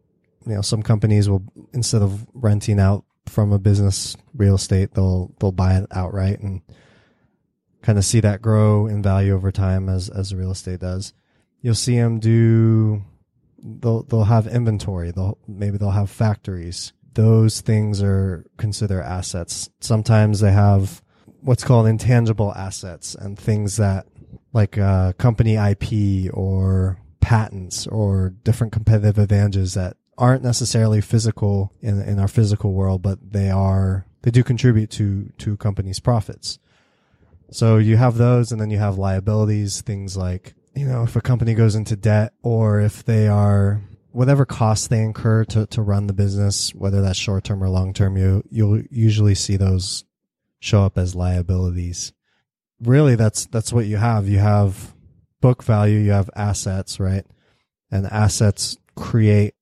You 0.45 0.55
know, 0.55 0.61
some 0.61 0.83
companies 0.83 1.27
will 1.27 1.43
instead 1.73 2.03
of 2.03 2.27
renting 2.33 2.79
out 2.79 3.05
from 3.31 3.53
a 3.53 3.59
business 3.59 4.17
real 4.35 4.55
estate, 4.55 4.93
they'll 4.93 5.33
they'll 5.39 5.51
buy 5.51 5.77
it 5.77 5.87
outright 5.91 6.39
and 6.39 6.61
kind 7.81 7.97
of 7.97 8.05
see 8.05 8.19
that 8.19 8.41
grow 8.41 8.87
in 8.87 9.01
value 9.01 9.33
over 9.33 9.51
time 9.51 9.89
as 9.89 10.09
as 10.09 10.35
real 10.35 10.51
estate 10.51 10.81
does. 10.81 11.13
You'll 11.61 11.75
see 11.75 11.95
them 11.95 12.19
do 12.19 13.03
they'll 13.63 14.03
they'll 14.03 14.25
have 14.25 14.47
inventory. 14.47 15.11
They'll 15.11 15.37
maybe 15.47 15.77
they'll 15.77 15.91
have 15.91 16.09
factories. 16.09 16.93
Those 17.13 17.61
things 17.61 18.01
are 18.01 18.45
considered 18.57 19.03
assets. 19.03 19.69
Sometimes 19.79 20.39
they 20.39 20.51
have 20.51 21.01
what's 21.41 21.63
called 21.63 21.87
intangible 21.87 22.53
assets 22.53 23.15
and 23.15 23.37
things 23.37 23.77
that 23.77 24.07
like 24.53 24.77
uh, 24.77 25.13
company 25.13 25.55
IP 25.55 26.33
or 26.33 26.99
patents 27.19 27.87
or 27.87 28.33
different 28.43 28.73
competitive 28.73 29.17
advantages 29.17 29.73
that 29.75 29.95
aren't 30.17 30.43
necessarily 30.43 31.01
physical 31.01 31.73
in 31.81 32.01
in 32.01 32.19
our 32.19 32.27
physical 32.27 32.73
world, 32.73 33.01
but 33.01 33.19
they 33.31 33.49
are 33.49 34.05
they 34.21 34.31
do 34.31 34.43
contribute 34.43 34.89
to 34.91 35.31
to 35.39 35.57
companies' 35.57 35.99
profits. 35.99 36.59
So 37.51 37.77
you 37.77 37.97
have 37.97 38.17
those, 38.17 38.51
and 38.51 38.61
then 38.61 38.69
you 38.69 38.77
have 38.77 38.97
liabilities, 38.97 39.81
things 39.81 40.15
like 40.15 40.53
you 40.75 40.85
know 40.85 41.03
if 41.03 41.15
a 41.15 41.21
company 41.21 41.53
goes 41.53 41.75
into 41.75 41.95
debt 41.95 42.33
or 42.41 42.79
if 42.79 43.03
they 43.03 43.27
are 43.27 43.81
whatever 44.11 44.45
costs 44.45 44.87
they 44.87 45.01
incur 45.01 45.45
to, 45.45 45.65
to 45.67 45.81
run 45.81 46.07
the 46.07 46.13
business, 46.13 46.75
whether 46.75 47.01
that's 47.01 47.17
short 47.17 47.43
term 47.43 47.63
or 47.63 47.69
long 47.69 47.93
term, 47.93 48.17
you 48.17 48.43
you'll 48.49 48.81
usually 48.89 49.35
see 49.35 49.57
those 49.57 50.03
show 50.59 50.83
up 50.83 50.97
as 50.97 51.15
liabilities. 51.15 52.13
Really, 52.81 53.15
that's 53.15 53.45
that's 53.47 53.73
what 53.73 53.85
you 53.85 53.97
have. 53.97 54.27
You 54.27 54.39
have 54.39 54.93
book 55.39 55.63
value, 55.63 55.99
you 55.99 56.11
have 56.11 56.29
assets, 56.35 56.99
right? 56.99 57.25
And 57.89 58.05
assets 58.07 58.77
create 58.95 59.55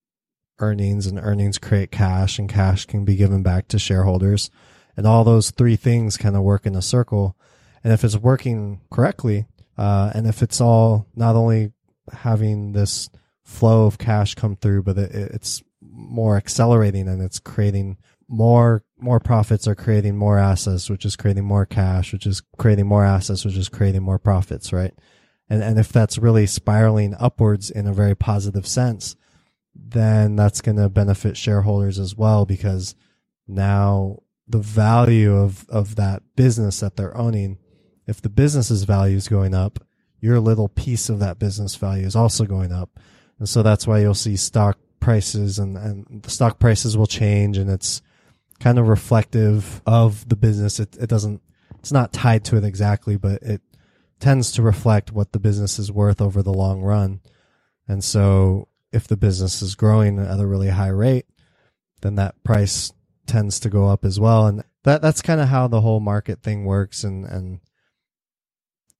earnings, 0.59 1.07
and 1.07 1.19
earnings 1.19 1.57
create 1.57 1.91
cash, 1.91 2.39
and 2.39 2.49
cash 2.49 2.85
can 2.85 3.05
be 3.05 3.15
given 3.15 3.43
back 3.43 3.67
to 3.69 3.79
shareholders. 3.79 4.49
And 4.97 5.07
all 5.07 5.23
those 5.23 5.51
three 5.51 5.75
things 5.75 6.17
kind 6.17 6.35
of 6.35 6.43
work 6.43 6.65
in 6.65 6.75
a 6.75 6.81
circle. 6.81 7.37
And 7.83 7.93
if 7.93 8.03
it's 8.03 8.17
working 8.17 8.81
correctly, 8.91 9.47
uh, 9.77 10.11
and 10.13 10.27
if 10.27 10.41
it's 10.41 10.59
all 10.59 11.07
not 11.15 11.35
only 11.35 11.71
having 12.11 12.73
this 12.73 13.09
flow 13.43 13.85
of 13.85 13.97
cash 13.97 14.35
come 14.35 14.55
through, 14.55 14.83
but 14.83 14.97
it, 14.97 15.11
it's 15.13 15.63
more 15.81 16.37
accelerating 16.37 17.07
and 17.07 17.21
it's 17.21 17.39
creating 17.39 17.97
more 18.27 18.83
more 18.99 19.19
profits 19.19 19.67
are 19.67 19.75
creating 19.75 20.15
more 20.15 20.37
assets, 20.37 20.89
which 20.89 21.03
is 21.05 21.15
creating 21.15 21.45
more 21.45 21.65
cash, 21.65 22.13
which 22.13 22.27
is 22.27 22.41
creating 22.57 22.85
more 22.85 23.03
assets, 23.03 23.43
which 23.43 23.57
is 23.57 23.69
creating 23.69 24.03
more 24.03 24.19
profits, 24.19 24.71
right? 24.71 24.93
And 25.49 25.63
and 25.63 25.79
if 25.79 25.91
that's 25.91 26.17
really 26.17 26.45
spiraling 26.45 27.15
upwards 27.19 27.71
in 27.71 27.87
a 27.87 27.93
very 27.93 28.15
positive 28.15 28.67
sense, 28.67 29.15
then 29.75 30.35
that's 30.35 30.61
going 30.61 30.77
to 30.77 30.89
benefit 30.89 31.37
shareholders 31.37 31.99
as 31.99 32.15
well 32.15 32.45
because 32.45 32.95
now 33.47 34.19
the 34.47 34.59
value 34.59 35.35
of 35.35 35.67
of 35.69 35.95
that 35.95 36.23
business 36.35 36.79
that 36.79 36.95
they're 36.95 37.15
owning 37.15 37.57
if 38.09 38.23
the 38.23 38.29
business's 38.29 38.85
value 38.85 39.15
is 39.15 39.27
going 39.27 39.53
up, 39.53 39.85
your 40.19 40.39
little 40.39 40.67
piece 40.67 41.09
of 41.09 41.19
that 41.19 41.37
business 41.37 41.75
value 41.75 42.07
is 42.07 42.15
also 42.15 42.43
going 42.43 42.71
up. 42.71 42.99
And 43.37 43.47
so 43.47 43.61
that's 43.61 43.85
why 43.85 43.99
you'll 43.99 44.15
see 44.15 44.35
stock 44.35 44.79
prices 44.99 45.59
and, 45.59 45.77
and 45.77 46.23
the 46.23 46.31
stock 46.31 46.57
prices 46.57 46.97
will 46.97 47.05
change 47.05 47.55
and 47.55 47.69
it's 47.69 48.01
kind 48.59 48.79
of 48.79 48.87
reflective 48.87 49.83
of 49.85 50.27
the 50.27 50.35
business. 50.35 50.79
It, 50.79 50.97
it 50.97 51.07
doesn't, 51.07 51.43
it's 51.77 51.91
not 51.91 52.11
tied 52.11 52.43
to 52.45 52.57
it 52.57 52.63
exactly, 52.63 53.15
but 53.15 53.43
it 53.43 53.61
tends 54.19 54.51
to 54.53 54.63
reflect 54.63 55.11
what 55.11 55.31
the 55.31 55.39
business 55.39 55.77
is 55.77 55.91
worth 55.91 56.19
over 56.19 56.41
the 56.41 56.51
long 56.51 56.81
run. 56.81 57.21
And 57.87 58.03
so 58.03 58.68
if 58.91 59.07
the 59.07 59.17
business 59.17 59.61
is 59.61 59.75
growing 59.75 60.19
at 60.19 60.39
a 60.39 60.47
really 60.47 60.69
high 60.69 60.89
rate, 60.89 61.25
then 62.01 62.15
that 62.15 62.43
price 62.43 62.91
tends 63.27 63.59
to 63.59 63.69
go 63.69 63.87
up 63.87 64.03
as 64.03 64.19
well. 64.19 64.47
And 64.47 64.63
that, 64.83 65.01
that's 65.01 65.21
kind 65.21 65.41
of 65.41 65.49
how 65.49 65.67
the 65.67 65.81
whole 65.81 65.99
market 65.99 66.41
thing 66.41 66.65
works 66.65 67.03
and, 67.03 67.25
and 67.25 67.59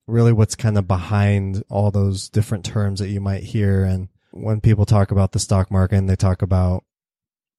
really 0.06 0.32
what's 0.32 0.54
kind 0.54 0.78
of 0.78 0.86
behind 0.86 1.62
all 1.68 1.90
those 1.90 2.28
different 2.28 2.64
terms 2.64 3.00
that 3.00 3.08
you 3.08 3.20
might 3.20 3.42
hear. 3.42 3.84
And 3.84 4.08
when 4.32 4.60
people 4.60 4.86
talk 4.86 5.10
about 5.10 5.32
the 5.32 5.38
stock 5.38 5.70
market 5.70 5.96
and 5.96 6.08
they 6.08 6.16
talk 6.16 6.42
about 6.42 6.84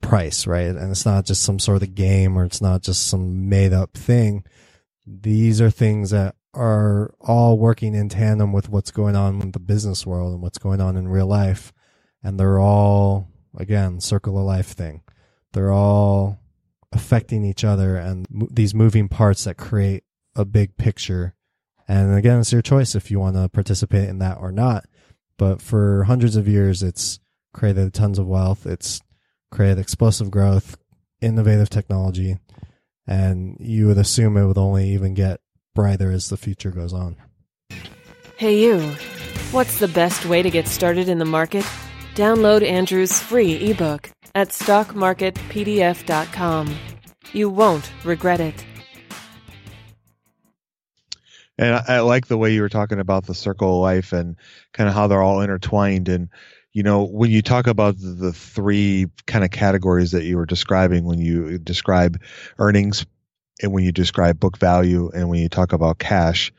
price, 0.02 0.48
right? 0.48 0.68
And 0.68 0.92
it's 0.92 1.06
not 1.06 1.26
just 1.26 1.44
some 1.44 1.60
sort 1.60 1.84
of 1.84 1.96
game 1.96 2.38
or 2.38 2.46
it's 2.46 2.62
not 2.62 2.82
just 2.82 3.08
some 3.08 3.50
made 3.50 3.74
up 3.74 3.94
thing. 3.94 4.44
These 5.06 5.62
are 5.62 5.70
things 5.70 6.12
that 6.12 6.36
are 6.54 7.14
all 7.20 7.58
working 7.58 7.96
in 7.96 8.10
tandem 8.10 8.52
with 8.52 8.70
what's 8.70 8.92
going 8.92 9.16
on 9.16 9.42
in 9.42 9.52
the 9.52 9.60
business 9.60 10.06
world 10.06 10.34
and 10.34 10.42
what's 10.42 10.58
going 10.58 10.82
on 10.82 10.98
in 10.98 11.08
real 11.08 11.28
life. 11.28 11.72
And 12.24 12.40
they're 12.40 12.60
all, 12.60 13.28
again, 13.58 14.00
circle 14.00 14.38
of 14.38 14.46
life 14.46 14.68
thing. 14.68 15.02
They're 15.54 15.72
all 15.72 16.40
affecting 16.92 17.44
each 17.44 17.64
other 17.64 17.96
and 17.96 18.28
mo- 18.30 18.48
these 18.52 18.74
moving 18.74 19.08
parts 19.08 19.46
that 19.46 19.58
create 19.58 20.04
a 20.36 20.46
big 20.46 20.78
picture. 20.78 21.34
And 21.88 22.16
again, 22.16 22.40
it's 22.40 22.52
your 22.52 22.62
choice 22.62 22.96
if 22.96 23.10
you 23.12 23.20
want 23.20 23.36
to 23.36 23.50
participate 23.50 24.10
in 24.10 24.20
that 24.20 24.38
or 24.40 24.52
not. 24.52 24.86
But 25.38 25.62
for 25.62 26.04
hundreds 26.04 26.36
of 26.36 26.48
years, 26.48 26.84
it's 26.84 27.20
created 27.54 27.94
tons 27.94 28.20
of 28.20 28.28
wealth. 28.28 28.66
It's 28.66 29.02
created 29.52 29.80
explosive 29.80 30.32
growth, 30.32 30.78
innovative 31.20 31.70
technology, 31.70 32.38
and 33.08 33.58
you 33.60 33.88
would 33.88 33.98
assume 33.98 34.38
it 34.38 34.46
would 34.46 34.58
only 34.58 34.90
even 34.92 35.14
get 35.14 35.42
brighter 35.74 36.12
as 36.12 36.30
the 36.30 36.38
future 36.38 36.72
goes 36.72 36.94
on. 36.94 37.18
Hey, 38.38 38.60
you. 38.60 38.80
What's 39.52 39.80
the 39.80 39.88
best 39.88 40.26
way 40.26 40.42
to 40.42 40.50
get 40.50 40.68
started 40.68 41.10
in 41.10 41.18
the 41.18 41.26
market? 41.26 41.66
Download 42.16 42.62
Andrew's 42.62 43.20
free 43.22 43.56
ebook 43.70 44.12
at 44.36 44.50
stockmarketpdf.com. 44.50 46.76
You 47.32 47.50
won't 47.50 47.90
regret 48.04 48.42
it. 48.42 48.66
And 51.58 51.76
I, 51.76 51.84
I 51.88 52.02
like 52.02 52.28
the 52.28 52.38
way 52.38 52.54
you 52.54 52.62
were 52.62 52.70
talking 52.70 53.00
about 53.00 53.26
the 53.28 53.34
circle 53.34 53.76
of 53.76 53.82
life 53.82 54.12
and 54.12 54.36
kind 54.74 54.90
of 54.90 54.96
how 54.96 55.08
they're 55.08 55.22
all 55.22 55.40
intertwined. 55.40 56.10
And, 56.10 56.28
you 56.74 56.84
know, 56.84 57.06
when 57.06 57.32
you 57.32 57.42
talk 57.42 57.68
about 57.68 57.98
the, 57.98 58.10
the 58.10 58.34
three 58.34 59.08
kind 59.26 59.46
of 59.46 59.52
categories 59.52 60.12
that 60.12 60.24
you 60.24 60.36
were 60.36 60.46
describing, 60.46 61.06
when 61.06 61.20
you 61.20 61.60
describe 61.60 62.22
earnings 62.60 63.06
and 63.62 63.72
when 63.72 63.86
you 63.86 63.94
describe 63.94 64.40
book 64.40 64.58
value 64.58 65.10
and 65.14 65.30
when 65.30 65.40
you 65.40 65.48
talk 65.48 65.72
about 65.72 66.00
cash, 66.00 66.52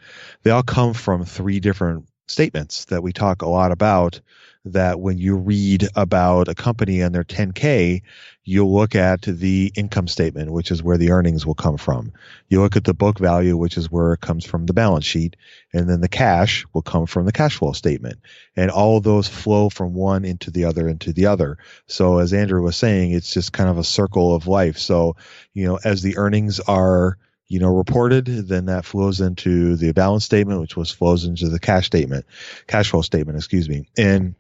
they 0.45 0.51
all 0.51 0.63
come 0.63 0.95
from 0.95 1.27
three 1.27 1.61
different 1.61 2.07
statements 2.29 2.87
that 2.87 3.03
we 3.03 3.13
talk 3.13 3.43
a 3.43 3.49
lot 3.49 3.73
about 3.73 4.23
that 4.65 5.01
when 5.01 5.19
you 5.19 5.37
read 5.37 5.89
about 5.97 6.49
a 6.49 6.55
company 6.55 7.01
and 7.01 7.15
their 7.15 7.25
10K, 7.25 8.03
you'll 8.45 8.73
look 8.73 8.95
at 8.95 9.23
the 9.23 9.73
income 9.75 10.07
statement, 10.07 10.53
which 10.53 10.71
is 10.71 10.83
where 10.83 10.99
the 10.99 11.11
earnings 11.11 11.45
will 11.45 11.55
come 11.55 11.77
from. 11.77 12.13
You 12.49 12.61
look 12.61 12.77
at 12.77 12.85
the 12.85 12.95
book 12.95 13.19
value, 13.19 13.57
which 13.57 13.77
is 13.77 13.91
where 13.91 14.13
it 14.13 14.21
comes 14.21 14.45
from 14.45 14.67
the 14.67 14.73
balance 14.73 15.05
sheet. 15.05 15.37
And 15.73 15.89
then 15.89 16.01
the 16.01 16.09
cash 16.09 16.65
will 16.73 16.83
come 16.83 17.07
from 17.07 17.27
the 17.27 17.33
cash 17.33 17.57
flow 17.57 17.73
statement. 17.73 18.21
And 18.57 18.71
all 18.71 18.99
of 18.99 19.05
those 19.05 19.29
flow 19.29 19.69
from 19.69 19.95
one 19.95 20.25
into 20.25 20.51
the 20.51 20.65
other 20.65 20.89
into 20.89 21.13
the 21.13 21.27
other. 21.27 21.59
So 21.87 22.19
as 22.19 22.33
Andrew 22.33 22.63
was 22.63 22.77
saying, 22.77 23.13
it's 23.13 23.33
just 23.33 23.53
kind 23.53 23.69
of 23.69 23.79
a 23.79 23.85
circle 23.85 24.35
of 24.35 24.47
life. 24.47 24.79
So, 24.79 25.17
you 25.55 25.67
know, 25.67 25.79
as 25.85 26.03
the 26.03 26.19
earnings 26.19 26.61
are 26.61 27.19
you 27.49 27.59
know, 27.59 27.69
reported, 27.69 28.25
then 28.25 28.65
that 28.65 28.83
flows 28.83 29.21
into 29.21 29.77
the 29.77 29.93
balance 29.93 30.25
statement, 30.25 30.63
which 30.63 30.75
was 30.75 30.91
flows 30.91 31.27
into 31.27 31.51
the 31.51 31.59
cash 31.59 31.85
statement, 31.85 32.25
cash 32.67 32.89
flow 32.89 33.03
statement, 33.03 33.37
excuse 33.37 33.69
me. 33.69 33.87
And 33.95 34.35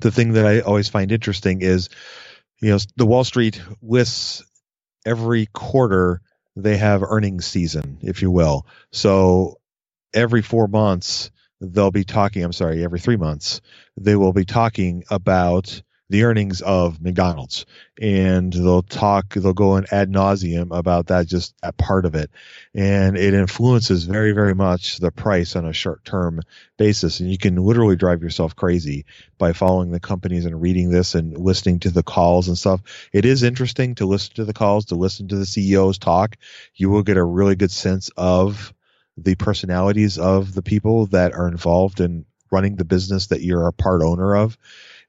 the 0.00 0.10
thing 0.10 0.32
that 0.34 0.46
I 0.46 0.60
always 0.60 0.88
find 0.88 1.10
interesting 1.12 1.62
is, 1.62 1.88
you 2.60 2.70
know, 2.70 2.78
the 2.96 3.06
Wall 3.06 3.24
Street 3.24 3.60
lists 3.80 4.42
every 5.04 5.46
quarter 5.46 6.20
they 6.54 6.76
have 6.76 7.02
earnings 7.02 7.46
season, 7.46 7.98
if 8.02 8.22
you 8.22 8.30
will. 8.30 8.66
So 8.92 9.58
every 10.14 10.42
four 10.42 10.68
months 10.68 11.30
they'll 11.60 11.90
be 11.90 12.04
talking. 12.04 12.42
I'm 12.42 12.52
sorry, 12.52 12.84
every 12.84 13.00
three 13.00 13.16
months 13.16 13.60
they 13.96 14.16
will 14.16 14.32
be 14.32 14.44
talking 14.44 15.04
about 15.10 15.82
the 16.12 16.24
earnings 16.24 16.60
of 16.60 17.00
McDonald's, 17.00 17.64
and 17.98 18.52
they'll 18.52 18.82
talk, 18.82 19.32
they'll 19.32 19.54
go 19.54 19.76
in 19.78 19.86
ad 19.90 20.12
nauseum 20.12 20.68
about 20.70 21.06
that, 21.06 21.26
just 21.26 21.54
that 21.62 21.78
part 21.78 22.04
of 22.04 22.14
it, 22.14 22.30
and 22.74 23.16
it 23.16 23.32
influences 23.32 24.04
very, 24.04 24.32
very 24.32 24.54
much 24.54 24.98
the 24.98 25.10
price 25.10 25.56
on 25.56 25.64
a 25.64 25.72
short-term 25.72 26.42
basis, 26.76 27.20
and 27.20 27.30
you 27.30 27.38
can 27.38 27.56
literally 27.56 27.96
drive 27.96 28.22
yourself 28.22 28.54
crazy 28.54 29.06
by 29.38 29.54
following 29.54 29.90
the 29.90 30.00
companies 30.00 30.44
and 30.44 30.60
reading 30.60 30.90
this 30.90 31.14
and 31.14 31.34
listening 31.38 31.78
to 31.78 31.88
the 31.88 32.02
calls 32.02 32.46
and 32.46 32.58
stuff. 32.58 32.82
It 33.14 33.24
is 33.24 33.42
interesting 33.42 33.94
to 33.94 34.04
listen 34.04 34.34
to 34.34 34.44
the 34.44 34.52
calls, 34.52 34.84
to 34.86 34.94
listen 34.94 35.28
to 35.28 35.36
the 35.36 35.46
CEOs 35.46 35.96
talk. 35.96 36.36
You 36.74 36.90
will 36.90 37.02
get 37.02 37.16
a 37.16 37.24
really 37.24 37.56
good 37.56 37.70
sense 37.70 38.10
of 38.18 38.74
the 39.16 39.34
personalities 39.36 40.18
of 40.18 40.52
the 40.52 40.62
people 40.62 41.06
that 41.06 41.32
are 41.32 41.48
involved 41.48 42.00
in 42.00 42.26
running 42.50 42.76
the 42.76 42.84
business 42.84 43.28
that 43.28 43.40
you're 43.40 43.66
a 43.66 43.72
part 43.72 44.02
owner 44.02 44.36
of 44.36 44.58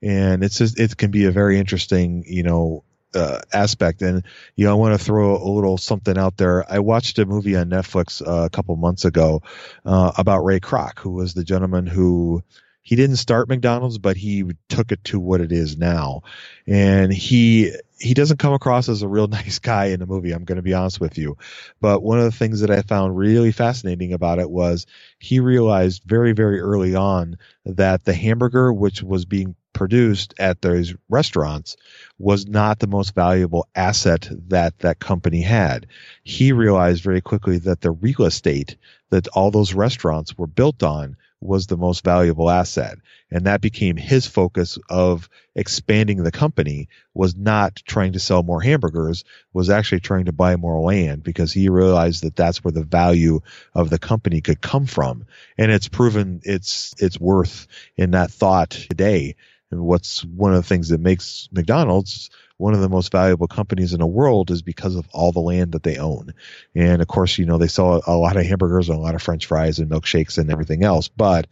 and 0.04 0.44
it's 0.44 0.58
just 0.58 0.80
it 0.80 0.98
can 0.98 1.12
be 1.12 1.26
a 1.26 1.32
very 1.32 1.58
interesting 1.58 2.24
you 2.28 2.44
know 2.44 2.84
uh, 3.16 3.40
aspect. 3.52 4.02
And 4.02 4.24
you 4.56 4.66
know 4.66 4.72
i 4.72 4.76
want 4.76 5.00
to 5.00 5.04
throw 5.04 5.38
a 5.38 5.50
little 5.50 5.78
something 5.78 6.18
out 6.18 6.38
there. 6.38 6.70
I 6.72 6.80
watched 6.80 7.20
a 7.20 7.26
movie 7.26 7.56
on 7.56 7.70
netflix 7.70 8.26
uh, 8.26 8.46
a 8.46 8.50
couple 8.50 8.76
months 8.76 9.06
ago 9.06 9.42
uh, 9.86 10.12
about 10.18 10.44
ray 10.44 10.60
kroc 10.60 11.00
who 11.00 11.12
was 11.12 11.34
the 11.34 11.44
gentleman 11.44 11.88
who 11.88 12.44
he 12.82 12.98
didn't 12.98 13.16
start 13.16 13.48
mcdonald's 13.48 13.98
but 13.98 14.18
he 14.18 14.44
took 14.68 14.92
it 14.92 15.04
to 15.06 15.20
what 15.20 15.42
it 15.42 15.52
is 15.52 15.78
now. 15.78 16.24
And 16.68 17.14
he 17.14 17.74
he 18.00 18.14
doesn't 18.14 18.40
come 18.40 18.54
across 18.54 18.90
as 18.90 19.02
a 19.02 19.08
real 19.08 19.28
nice 19.40 19.60
guy 19.60 19.86
in 19.86 20.00
the 20.00 20.06
movie 20.08 20.32
i'm 20.32 20.44
going 20.44 20.58
to 20.58 20.62
be 20.64 20.74
honest 20.74 21.00
with 21.00 21.18
you. 21.18 21.38
But 21.80 22.04
one 22.04 22.18
of 22.18 22.26
the 22.26 22.32
things 22.32 22.62
that 22.62 22.72
i 22.72 22.82
found 22.82 23.16
really 23.16 23.52
fascinating 23.52 24.12
about 24.14 24.40
it 24.40 24.50
was 24.50 24.86
he 25.20 25.40
realized 25.40 26.04
very 26.04 26.34
very 26.34 26.60
early 26.60 26.96
on 26.96 27.38
that 27.66 28.04
the 28.04 28.14
hamburger 28.14 28.74
which 28.74 29.02
was 29.04 29.26
being 29.26 29.56
produced 29.74 30.34
at 30.40 30.62
those 30.62 30.94
restaurants 31.10 31.76
was 32.18 32.48
not 32.48 32.80
the 32.80 32.88
most 32.88 33.14
valuable 33.14 33.68
asset 33.76 34.30
that 34.48 34.80
that 34.80 35.00
company 35.00 35.42
had. 35.42 35.88
He 36.24 36.52
realized 36.52 37.04
very 37.04 37.22
quickly 37.22 37.58
that 37.60 37.82
the 37.82 37.92
real 37.92 38.24
estate 38.24 38.78
that 39.10 39.28
all 39.30 39.52
those 39.52 39.74
restaurants 39.74 40.38
were 40.38 40.48
built 40.48 40.84
on 40.84 41.18
was 41.44 41.68
the 41.68 41.78
most 41.78 42.04
valuable 42.04 42.50
asset. 42.50 42.98
And 43.30 43.46
that 43.46 43.62
became 43.62 43.98
his 43.98 44.26
focus 44.26 44.78
of 44.90 45.30
expanding 45.56 46.24
the 46.24 46.32
company 46.32 46.88
was 47.14 47.36
not 47.36 47.76
trying 47.86 48.14
to 48.14 48.20
sell 48.20 48.44
more 48.44 48.62
hamburgers, 48.62 49.24
was 49.52 49.70
actually 49.70 50.00
trying 50.00 50.26
to 50.26 50.32
buy 50.32 50.56
more 50.56 50.80
land 50.80 51.24
because 51.24 51.52
he 51.52 51.70
realized 51.70 52.24
that 52.24 52.36
that's 52.36 52.64
where 52.64 52.72
the 52.72 52.84
value 52.84 53.42
of 53.76 53.90
the 53.90 54.00
company 54.00 54.42
could 54.42 54.62
come 54.62 54.86
from. 54.86 55.26
And 55.58 55.72
it's 55.72 55.90
proven 55.90 56.42
its, 56.44 56.94
its 56.98 57.20
worth 57.20 57.68
in 57.98 58.12
that 58.12 58.32
thought 58.32 58.70
today 58.70 59.36
and 59.74 59.84
what's 59.84 60.24
one 60.24 60.54
of 60.54 60.62
the 60.62 60.68
things 60.68 60.90
that 60.90 61.02
makes 61.02 61.50
McDonald's 61.52 62.30
one 62.58 62.74
of 62.74 62.82
the 62.82 62.90
most 62.90 63.12
valuable 63.12 63.48
companies 63.48 63.94
in 63.94 64.00
the 64.00 64.08
world 64.08 64.52
is 64.52 64.62
because 64.62 64.96
of 64.96 65.08
all 65.12 65.32
the 65.32 65.40
land 65.40 65.72
that 65.74 65.84
they 65.84 65.98
own. 65.98 66.34
And 66.76 67.02
of 67.02 67.08
course, 67.08 67.38
you 67.38 67.46
know, 67.46 67.58
they 67.58 67.68
sell 67.68 68.02
a 68.06 68.16
lot 68.16 68.38
of 68.38 68.46
hamburgers 68.46 68.90
and 68.90 68.98
a 68.98 69.02
lot 69.02 69.16
of 69.16 69.22
french 69.22 69.48
fries 69.48 69.80
and 69.80 69.90
milkshakes 69.90 70.38
and 70.38 70.52
everything 70.52 70.84
else, 70.84 71.08
but 71.08 71.48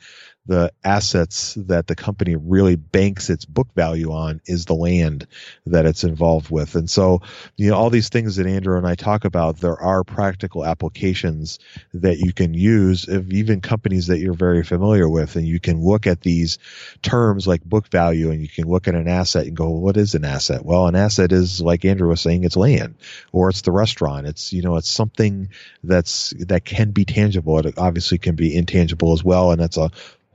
the 0.47 0.71
assets 0.84 1.54
that 1.54 1.86
the 1.86 1.95
company 1.95 2.36
really 2.36 2.75
banks 2.75 3.30
its 3.30 3.45
book 3.45 3.67
value 3.75 4.12
on 4.12 4.41
is 4.45 4.65
the 4.65 4.73
land 4.73 5.27
that 5.67 5.86
it's 5.86 6.04
involved 6.04 6.49
with. 6.49 6.75
And 6.75 6.89
so, 6.89 7.21
you 7.58 7.69
know, 7.69 7.77
all 7.77 7.91
these 7.91 8.10
things 8.10 8.38
that 8.38 8.47
Andrew 8.47 8.77
and 8.77 8.88
I 8.88 8.95
talk 8.95 9.23
about, 9.23 9.58
there 9.58 9.80
are 9.80 10.04
practical 10.04 10.65
applications 10.65 11.60
that 11.93 12.17
you 12.17 12.34
can 12.34 12.56
use 12.56 13.08
of 13.08 13.32
even 13.32 13.62
companies 13.62 14.08
that 14.08 14.17
you're 14.17 14.34
very 14.34 14.63
familiar 14.63 15.08
with. 15.08 15.36
And 15.36 15.47
you 15.47 15.60
can 15.60 15.80
look 15.80 16.08
at 16.08 16.21
these 16.21 16.58
terms 17.04 17.45
like 17.45 17.63
book 17.63 17.88
value 17.89 18.32
and 18.32 18.41
you 18.41 18.49
can 18.49 18.67
look 18.67 18.88
at 18.88 18.95
an 18.95 19.08
asset 19.08 19.45
and 19.45 19.56
go, 19.56 19.69
well, 19.69 19.82
what 19.82 19.97
is 19.97 20.15
an 20.15 20.25
asset? 20.25 20.65
Well, 20.65 20.88
an 20.88 20.95
asset 20.95 21.32
is 21.32 21.62
like 21.62 21.86
Andrew 21.86 22.10
was 22.10 22.21
saying, 22.21 22.45
it's 22.45 22.58
land 22.58 22.95
or 23.32 23.49
it's 23.49 23.62
the 23.62 23.71
restaurant. 23.71 24.25
It's, 24.25 24.54
you 24.54 24.63
know, 24.63 24.77
it's 24.77 24.89
something 24.89 25.49
that's, 25.84 26.32
that 26.39 26.65
can 26.65 26.91
be 26.91 27.06
tangible. 27.06 27.60
It 27.60 27.77
obviously 27.77 28.17
can 28.17 28.36
be 28.36 28.56
intangible 28.56 29.13
as 29.13 29.23
well. 29.23 29.51
And 29.51 29.62
that's 29.62 29.77
a 29.77 29.91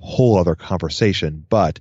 whole 0.07 0.39
other 0.39 0.55
conversation, 0.55 1.45
but 1.49 1.81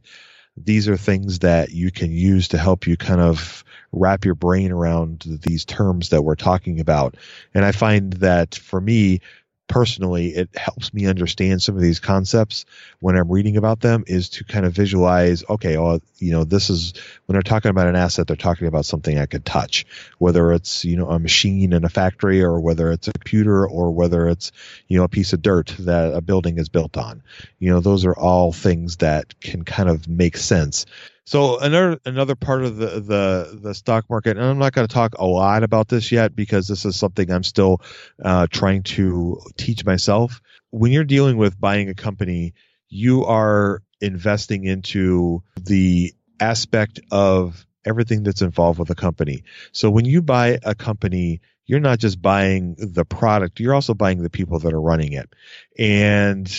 these 0.58 0.88
are 0.88 0.98
things 0.98 1.40
that 1.40 1.72
you 1.72 1.92
can 1.92 2.12
use 2.12 2.50
to 2.50 2.58
help 2.58 2.88
you 2.88 2.98
kind 2.98 3.22
of 3.22 3.64
wrap 3.92 4.26
your 4.26 4.36
brain 4.36 4.72
around 4.72 5.24
these 5.26 5.66
terms 5.66 6.10
that 6.10 6.24
we're 6.24 6.36
talking 6.36 6.80
about. 6.80 7.16
And 7.54 7.66
I 7.66 7.72
find 7.72 8.14
that 8.14 8.56
for 8.56 8.80
me, 8.80 9.22
personally, 9.68 10.28
it 10.28 10.50
helps 10.56 10.94
me 10.94 11.08
understand 11.08 11.62
some 11.62 11.76
of 11.76 11.82
these 11.82 12.00
concepts 12.00 12.66
when 13.00 13.18
I'm 13.18 13.32
reading 13.32 13.58
about 13.58 13.80
them 13.82 14.04
is 14.08 14.30
to 14.30 14.44
kind 14.44 14.66
of 14.66 14.74
visualize, 14.74 15.44
okay, 15.50 15.78
well, 15.78 16.02
you 16.18 16.32
know, 16.32 16.44
this 16.44 16.70
is 16.70 16.94
when 17.26 17.34
they're 17.34 17.42
talking 17.42 17.70
about 17.70 17.88
an 17.88 17.96
asset, 17.96 18.28
they're 18.28 18.36
talking 18.36 18.68
about 18.68 18.86
something 18.86 19.18
I 19.18 19.26
could 19.26 19.46
touch, 19.46 19.86
whether 20.18 20.52
it's, 20.52 20.86
you 20.86 20.98
know, 20.98 21.10
a 21.10 21.20
machine 21.20 21.74
in 21.74 21.84
a 21.84 21.90
factory 21.90 22.44
or 22.44 22.60
whether 22.60 22.92
it's 22.92 23.08
a 23.08 23.14
computer 23.14 23.68
or 23.68 23.92
whether 23.92 24.28
it's, 24.28 24.52
you 24.88 24.98
know, 24.98 25.04
a 25.04 25.10
piece 25.10 25.34
of 25.34 25.42
dirt 25.42 25.76
that 25.80 26.14
a 26.14 26.22
building 26.22 26.58
is 26.58 26.70
built 26.70 26.98
on. 26.98 27.24
You 27.60 27.72
know, 27.72 27.80
those 27.80 28.06
are 28.06 28.16
all 28.16 28.52
things 28.52 28.98
that 28.98 29.40
can 29.40 29.64
kind 29.64 29.90
of 29.90 30.08
make 30.08 30.38
sense. 30.38 30.86
So 31.26 31.60
another 31.60 32.00
another 32.06 32.36
part 32.36 32.64
of 32.64 32.78
the 32.78 33.00
the 33.00 33.60
the 33.62 33.74
stock 33.74 34.06
market, 34.10 34.38
and 34.38 34.46
I'm 34.46 34.60
not 34.60 34.74
going 34.74 34.88
to 34.88 34.94
talk 34.94 35.16
a 35.18 35.26
lot 35.26 35.64
about 35.64 35.88
this 35.88 36.12
yet 36.12 36.36
because 36.36 36.68
this 36.68 36.86
is 36.86 36.96
something 36.96 37.32
I'm 37.32 37.44
still 37.44 37.82
uh, 38.24 38.48
trying 38.50 38.84
to 38.84 39.42
teach 39.58 39.84
myself. 39.86 40.42
When 40.70 40.92
you're 40.92 41.04
dealing 41.04 41.38
with 41.38 41.60
buying 41.60 41.90
a 41.90 41.96
company, 41.96 42.54
you 42.90 43.26
are 43.26 43.82
investing 44.02 44.66
into 44.66 45.42
the 45.56 46.14
aspect 46.40 47.00
of 47.12 47.66
everything 47.86 48.24
that's 48.24 48.42
involved 48.42 48.78
with 48.78 48.90
a 48.92 48.96
company. 48.96 49.44
So 49.72 49.90
when 49.90 50.06
you 50.06 50.22
buy 50.22 50.60
a 50.64 50.76
company, 50.76 51.42
you're 51.66 51.80
not 51.80 52.00
just 52.00 52.22
buying 52.22 52.76
the 52.78 53.06
product, 53.06 53.60
you're 53.60 53.74
also 53.74 53.94
buying 53.94 54.22
the 54.22 54.30
people 54.30 54.60
that 54.60 54.74
are 54.74 54.82
running 54.82 55.14
it. 55.14 55.34
And 55.80 56.52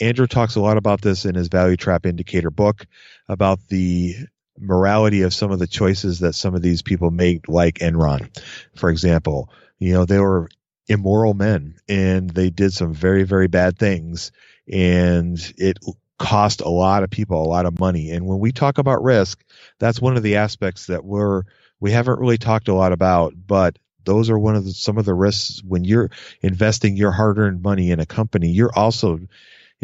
Andrew 0.00 0.26
talks 0.26 0.56
a 0.56 0.60
lot 0.60 0.76
about 0.76 1.00
this 1.00 1.24
in 1.24 1.34
his 1.34 1.48
Value 1.48 1.76
Trap 1.76 2.06
Indicator 2.06 2.50
book 2.50 2.86
about 3.28 3.60
the 3.68 4.14
morality 4.58 5.22
of 5.22 5.34
some 5.34 5.50
of 5.50 5.58
the 5.58 5.66
choices 5.66 6.20
that 6.20 6.34
some 6.34 6.54
of 6.54 6.62
these 6.62 6.82
people 6.82 7.10
make, 7.10 7.48
like 7.48 7.76
Enron, 7.78 8.28
for 8.76 8.90
example. 8.90 9.50
You 9.78 9.94
know, 9.94 10.04
they 10.04 10.18
were 10.18 10.48
immoral 10.86 11.34
men 11.34 11.76
and 11.88 12.30
they 12.30 12.50
did 12.50 12.72
some 12.72 12.92
very, 12.92 13.24
very 13.24 13.48
bad 13.48 13.78
things 13.78 14.32
and 14.70 15.38
it 15.56 15.78
cost 16.18 16.60
a 16.60 16.68
lot 16.68 17.02
of 17.02 17.10
people 17.10 17.42
a 17.42 17.48
lot 17.48 17.66
of 17.66 17.80
money. 17.80 18.10
And 18.10 18.26
when 18.26 18.38
we 18.38 18.52
talk 18.52 18.78
about 18.78 19.02
risk, 19.02 19.42
that's 19.78 20.00
one 20.00 20.16
of 20.16 20.22
the 20.22 20.36
aspects 20.36 20.86
that 20.86 21.04
we're, 21.04 21.42
we 21.80 21.90
haven't 21.90 22.20
really 22.20 22.38
talked 22.38 22.68
a 22.68 22.74
lot 22.74 22.92
about, 22.92 23.34
but 23.46 23.78
those 24.04 24.30
are 24.30 24.38
one 24.38 24.54
of 24.54 24.64
the, 24.64 24.72
some 24.72 24.98
of 24.98 25.04
the 25.04 25.14
risks 25.14 25.62
when 25.66 25.84
you're 25.84 26.10
investing 26.42 26.96
your 26.96 27.10
hard 27.10 27.38
earned 27.38 27.62
money 27.62 27.90
in 27.90 28.00
a 28.00 28.06
company. 28.06 28.50
You're 28.50 28.76
also 28.76 29.20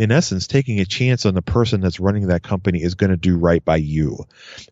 in 0.01 0.11
essence, 0.11 0.47
taking 0.47 0.81
a 0.81 0.87
chance 0.87 1.27
on 1.27 1.35
the 1.35 1.43
person 1.43 1.83
that's 1.83 2.01
running 2.01 2.29
that 2.29 2.43
company 2.43 2.83
is 2.83 2.95
going 2.95 3.11
to 3.11 3.19
do 3.19 3.37
right 3.37 3.63
by 3.63 3.77
you. 3.77 4.25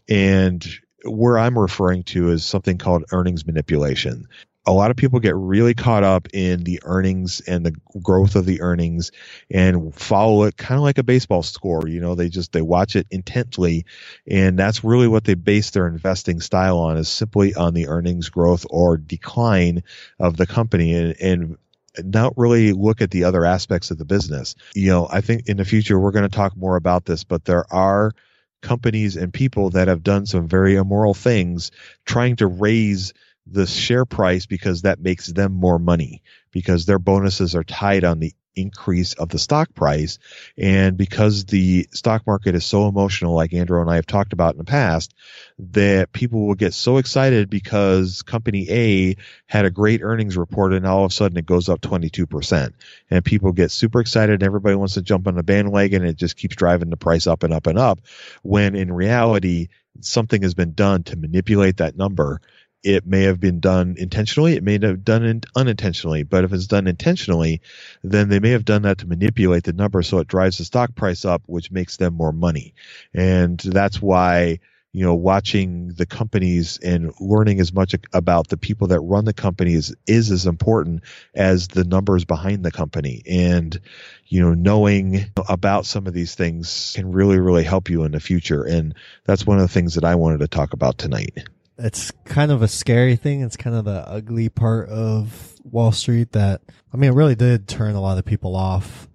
And 0.08 0.66
where 1.04 1.38
I'm 1.38 1.58
referring 1.58 2.04
to 2.04 2.30
is 2.30 2.46
something 2.46 2.78
called 2.78 3.04
earnings 3.12 3.44
manipulation. 3.44 4.28
A 4.64 4.72
lot 4.72 4.90
of 4.90 4.96
people 4.96 5.20
get 5.20 5.36
really 5.36 5.74
caught 5.74 6.02
up 6.02 6.28
in 6.32 6.64
the 6.64 6.80
earnings 6.82 7.42
and 7.42 7.64
the 7.64 7.74
growth 8.00 8.36
of 8.36 8.46
the 8.46 8.62
earnings 8.62 9.10
and 9.50 9.94
follow 9.94 10.44
it 10.44 10.56
kind 10.56 10.78
of 10.78 10.82
like 10.82 10.96
a 10.96 11.02
baseball 11.02 11.42
score. 11.42 11.86
You 11.86 12.00
know, 12.00 12.14
they 12.14 12.30
just, 12.30 12.52
they 12.52 12.62
watch 12.62 12.96
it 12.96 13.06
intently. 13.10 13.84
And 14.26 14.58
that's 14.58 14.82
really 14.82 15.08
what 15.08 15.24
they 15.24 15.34
base 15.34 15.70
their 15.70 15.88
investing 15.88 16.40
style 16.40 16.78
on 16.78 16.96
is 16.96 17.10
simply 17.10 17.54
on 17.54 17.74
the 17.74 17.88
earnings 17.88 18.30
growth 18.30 18.64
or 18.70 18.96
decline 18.96 19.82
of 20.18 20.38
the 20.38 20.46
company. 20.46 20.94
And, 20.94 21.20
and 21.20 21.58
not 21.98 22.34
really 22.36 22.72
look 22.72 23.00
at 23.00 23.10
the 23.10 23.24
other 23.24 23.44
aspects 23.44 23.90
of 23.90 23.98
the 23.98 24.04
business. 24.04 24.54
You 24.74 24.90
know, 24.90 25.08
I 25.10 25.20
think 25.20 25.48
in 25.48 25.56
the 25.56 25.64
future 25.64 25.98
we're 25.98 26.12
going 26.12 26.28
to 26.28 26.36
talk 26.36 26.56
more 26.56 26.76
about 26.76 27.04
this, 27.04 27.24
but 27.24 27.44
there 27.44 27.64
are 27.72 28.12
companies 28.60 29.16
and 29.16 29.32
people 29.32 29.70
that 29.70 29.88
have 29.88 30.02
done 30.02 30.26
some 30.26 30.48
very 30.48 30.76
immoral 30.76 31.14
things 31.14 31.70
trying 32.04 32.36
to 32.36 32.46
raise 32.46 33.12
the 33.46 33.66
share 33.66 34.04
price 34.04 34.46
because 34.46 34.82
that 34.82 35.00
makes 35.00 35.26
them 35.26 35.52
more 35.52 35.78
money 35.78 36.22
because 36.50 36.86
their 36.86 36.98
bonuses 36.98 37.54
are 37.54 37.64
tied 37.64 38.04
on 38.04 38.18
the 38.18 38.34
increase 38.60 39.14
of 39.14 39.28
the 39.28 39.38
stock 39.38 39.74
price. 39.74 40.18
And 40.56 40.96
because 40.96 41.44
the 41.44 41.88
stock 41.92 42.26
market 42.26 42.54
is 42.54 42.64
so 42.64 42.88
emotional, 42.88 43.34
like 43.34 43.54
Andrew 43.54 43.80
and 43.80 43.90
I 43.90 43.96
have 43.96 44.06
talked 44.06 44.32
about 44.32 44.54
in 44.54 44.58
the 44.58 44.64
past, 44.64 45.14
that 45.58 46.12
people 46.12 46.46
will 46.46 46.54
get 46.54 46.74
so 46.74 46.98
excited 46.98 47.50
because 47.50 48.22
company 48.22 48.66
A 48.70 49.16
had 49.46 49.64
a 49.64 49.70
great 49.70 50.02
earnings 50.02 50.36
report 50.36 50.72
and 50.72 50.86
all 50.86 51.04
of 51.04 51.10
a 51.10 51.14
sudden 51.14 51.38
it 51.38 51.46
goes 51.46 51.68
up 51.68 51.80
22%. 51.80 52.72
And 53.10 53.24
people 53.24 53.52
get 53.52 53.70
super 53.70 54.00
excited 54.00 54.34
and 54.34 54.42
everybody 54.42 54.76
wants 54.76 54.94
to 54.94 55.02
jump 55.02 55.26
on 55.26 55.34
the 55.34 55.42
bandwagon 55.42 56.02
and 56.02 56.10
it 56.10 56.16
just 56.16 56.36
keeps 56.36 56.56
driving 56.56 56.90
the 56.90 56.96
price 56.96 57.26
up 57.26 57.42
and 57.42 57.52
up 57.52 57.66
and 57.66 57.78
up. 57.78 58.00
When 58.42 58.74
in 58.74 58.92
reality, 58.92 59.68
something 60.00 60.42
has 60.42 60.54
been 60.54 60.74
done 60.74 61.02
to 61.04 61.16
manipulate 61.16 61.78
that 61.78 61.96
number 61.96 62.40
it 62.82 63.06
may 63.06 63.22
have 63.22 63.40
been 63.40 63.60
done 63.60 63.96
intentionally. 63.98 64.54
It 64.54 64.62
may 64.62 64.78
have 64.80 65.04
done 65.04 65.24
it 65.24 65.46
unintentionally. 65.56 66.22
But 66.22 66.44
if 66.44 66.52
it's 66.52 66.66
done 66.66 66.86
intentionally, 66.86 67.60
then 68.02 68.28
they 68.28 68.40
may 68.40 68.50
have 68.50 68.64
done 68.64 68.82
that 68.82 68.98
to 68.98 69.06
manipulate 69.06 69.64
the 69.64 69.72
number 69.72 70.02
so 70.02 70.18
it 70.18 70.28
drives 70.28 70.58
the 70.58 70.64
stock 70.64 70.94
price 70.94 71.24
up, 71.24 71.42
which 71.46 71.70
makes 71.70 71.96
them 71.96 72.14
more 72.14 72.32
money. 72.32 72.74
And 73.12 73.58
that's 73.58 74.00
why, 74.00 74.60
you 74.92 75.04
know, 75.04 75.14
watching 75.14 75.88
the 75.88 76.06
companies 76.06 76.78
and 76.78 77.12
learning 77.20 77.58
as 77.58 77.72
much 77.72 77.94
about 78.12 78.48
the 78.48 78.56
people 78.56 78.86
that 78.88 79.00
run 79.00 79.24
the 79.24 79.34
companies 79.34 79.92
is 80.06 80.30
as 80.30 80.46
important 80.46 81.02
as 81.34 81.68
the 81.68 81.84
numbers 81.84 82.24
behind 82.24 82.64
the 82.64 82.70
company. 82.70 83.22
And, 83.28 83.78
you 84.26 84.40
know, 84.40 84.54
knowing 84.54 85.26
about 85.48 85.84
some 85.84 86.06
of 86.06 86.14
these 86.14 86.36
things 86.36 86.92
can 86.94 87.10
really, 87.10 87.38
really 87.38 87.64
help 87.64 87.90
you 87.90 88.04
in 88.04 88.12
the 88.12 88.20
future. 88.20 88.62
And 88.62 88.94
that's 89.24 89.44
one 89.44 89.58
of 89.58 89.62
the 89.62 89.74
things 89.74 89.96
that 89.96 90.04
I 90.04 90.14
wanted 90.14 90.38
to 90.38 90.48
talk 90.48 90.72
about 90.72 90.96
tonight 90.96 91.48
it's 91.78 92.10
kind 92.24 92.50
of 92.50 92.62
a 92.62 92.68
scary 92.68 93.16
thing. 93.16 93.42
It's 93.42 93.56
kind 93.56 93.76
of 93.76 93.84
the 93.84 94.06
ugly 94.08 94.48
part 94.48 94.88
of 94.88 95.54
Wall 95.64 95.92
Street 95.92 96.32
that, 96.32 96.60
I 96.92 96.96
mean, 96.96 97.10
it 97.10 97.14
really 97.14 97.36
did 97.36 97.68
turn 97.68 97.94
a 97.94 98.00
lot 98.00 98.18
of 98.18 98.24
people 98.24 98.56
off, 98.56 99.08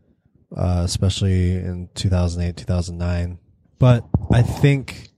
uh, 0.55 0.81
especially 0.85 1.51
in 1.51 1.89
2008, 1.95 2.55
2009. 2.55 3.37
But 3.79 4.05
I 4.31 4.43
think 4.43 5.09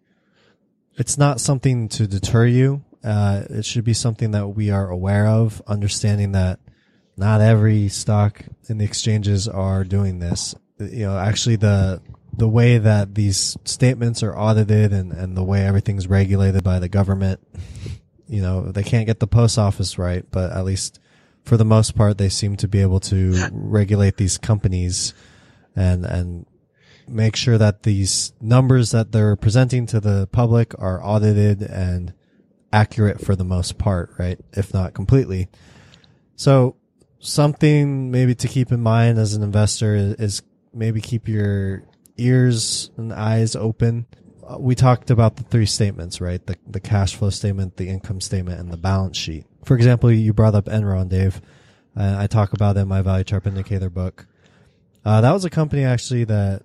it's 0.97 1.17
not 1.17 1.39
something 1.39 1.87
to 1.89 2.07
deter 2.07 2.47
you. 2.47 2.83
Uh, 3.03 3.43
it 3.49 3.65
should 3.65 3.83
be 3.83 3.93
something 3.93 4.31
that 4.31 4.47
we 4.47 4.71
are 4.71 4.89
aware 4.89 5.27
of, 5.27 5.61
understanding 5.67 6.31
that 6.31 6.59
not 7.15 7.41
every 7.41 7.89
stock 7.89 8.41
in 8.67 8.79
the 8.79 8.85
exchanges 8.85 9.47
are 9.47 9.83
doing 9.83 10.17
this. 10.19 10.55
You 10.79 11.05
know, 11.05 11.17
actually 11.17 11.57
the, 11.57 12.01
the 12.37 12.47
way 12.47 12.77
that 12.77 13.15
these 13.15 13.57
statements 13.63 14.23
are 14.23 14.37
audited 14.37 14.91
and, 14.91 15.11
and 15.11 15.37
the 15.37 15.43
way 15.43 15.65
everything's 15.65 16.07
regulated 16.07 16.63
by 16.63 16.79
the 16.79 16.89
government, 16.89 17.39
you 18.27 18.41
know, 18.41 18.71
they 18.71 18.83
can't 18.83 19.05
get 19.05 19.19
the 19.19 19.27
post 19.27 19.57
office 19.57 19.97
right, 19.97 20.25
but 20.31 20.51
at 20.51 20.65
least 20.65 20.99
for 21.43 21.57
the 21.57 21.65
most 21.65 21.95
part, 21.95 22.17
they 22.17 22.29
seem 22.29 22.55
to 22.57 22.67
be 22.67 22.81
able 22.81 22.99
to 22.99 23.49
regulate 23.51 24.17
these 24.17 24.37
companies 24.37 25.13
and, 25.75 26.05
and 26.05 26.45
make 27.07 27.35
sure 27.35 27.57
that 27.57 27.83
these 27.83 28.33
numbers 28.41 28.91
that 28.91 29.11
they're 29.11 29.35
presenting 29.35 29.85
to 29.85 29.99
the 29.99 30.27
public 30.31 30.73
are 30.79 31.03
audited 31.03 31.61
and 31.61 32.13
accurate 32.73 33.21
for 33.21 33.35
the 33.35 33.43
most 33.43 33.77
part, 33.77 34.11
right? 34.17 34.39
If 34.53 34.73
not 34.73 34.93
completely. 34.93 35.47
So 36.35 36.75
something 37.19 38.11
maybe 38.11 38.35
to 38.35 38.47
keep 38.47 38.71
in 38.71 38.81
mind 38.81 39.17
as 39.17 39.33
an 39.33 39.43
investor 39.43 39.95
is, 39.95 40.13
is 40.15 40.41
maybe 40.73 40.99
keep 40.99 41.27
your 41.27 41.83
ears 42.17 42.91
and 42.97 43.13
eyes 43.13 43.55
open. 43.55 44.05
Uh, 44.47 44.57
we 44.59 44.75
talked 44.75 45.09
about 45.09 45.37
the 45.37 45.43
three 45.43 45.65
statements, 45.65 46.21
right? 46.21 46.45
The, 46.45 46.57
the 46.67 46.79
cash 46.79 47.15
flow 47.15 47.29
statement, 47.29 47.77
the 47.77 47.89
income 47.89 48.21
statement, 48.21 48.59
and 48.59 48.71
the 48.71 48.77
balance 48.77 49.17
sheet. 49.17 49.45
For 49.63 49.75
example, 49.75 50.11
you 50.11 50.33
brought 50.33 50.55
up 50.55 50.65
Enron, 50.65 51.09
Dave. 51.09 51.41
Uh, 51.97 52.15
I 52.17 52.27
talk 52.27 52.53
about 52.53 52.75
that 52.75 52.81
in 52.81 52.87
my 52.87 53.01
Value 53.01 53.23
Trap 53.23 53.47
Indicator 53.47 53.89
book. 53.89 54.27
Uh, 55.03 55.21
that 55.21 55.31
was 55.31 55.45
a 55.45 55.49
company 55.49 55.83
actually 55.83 56.23
that 56.25 56.63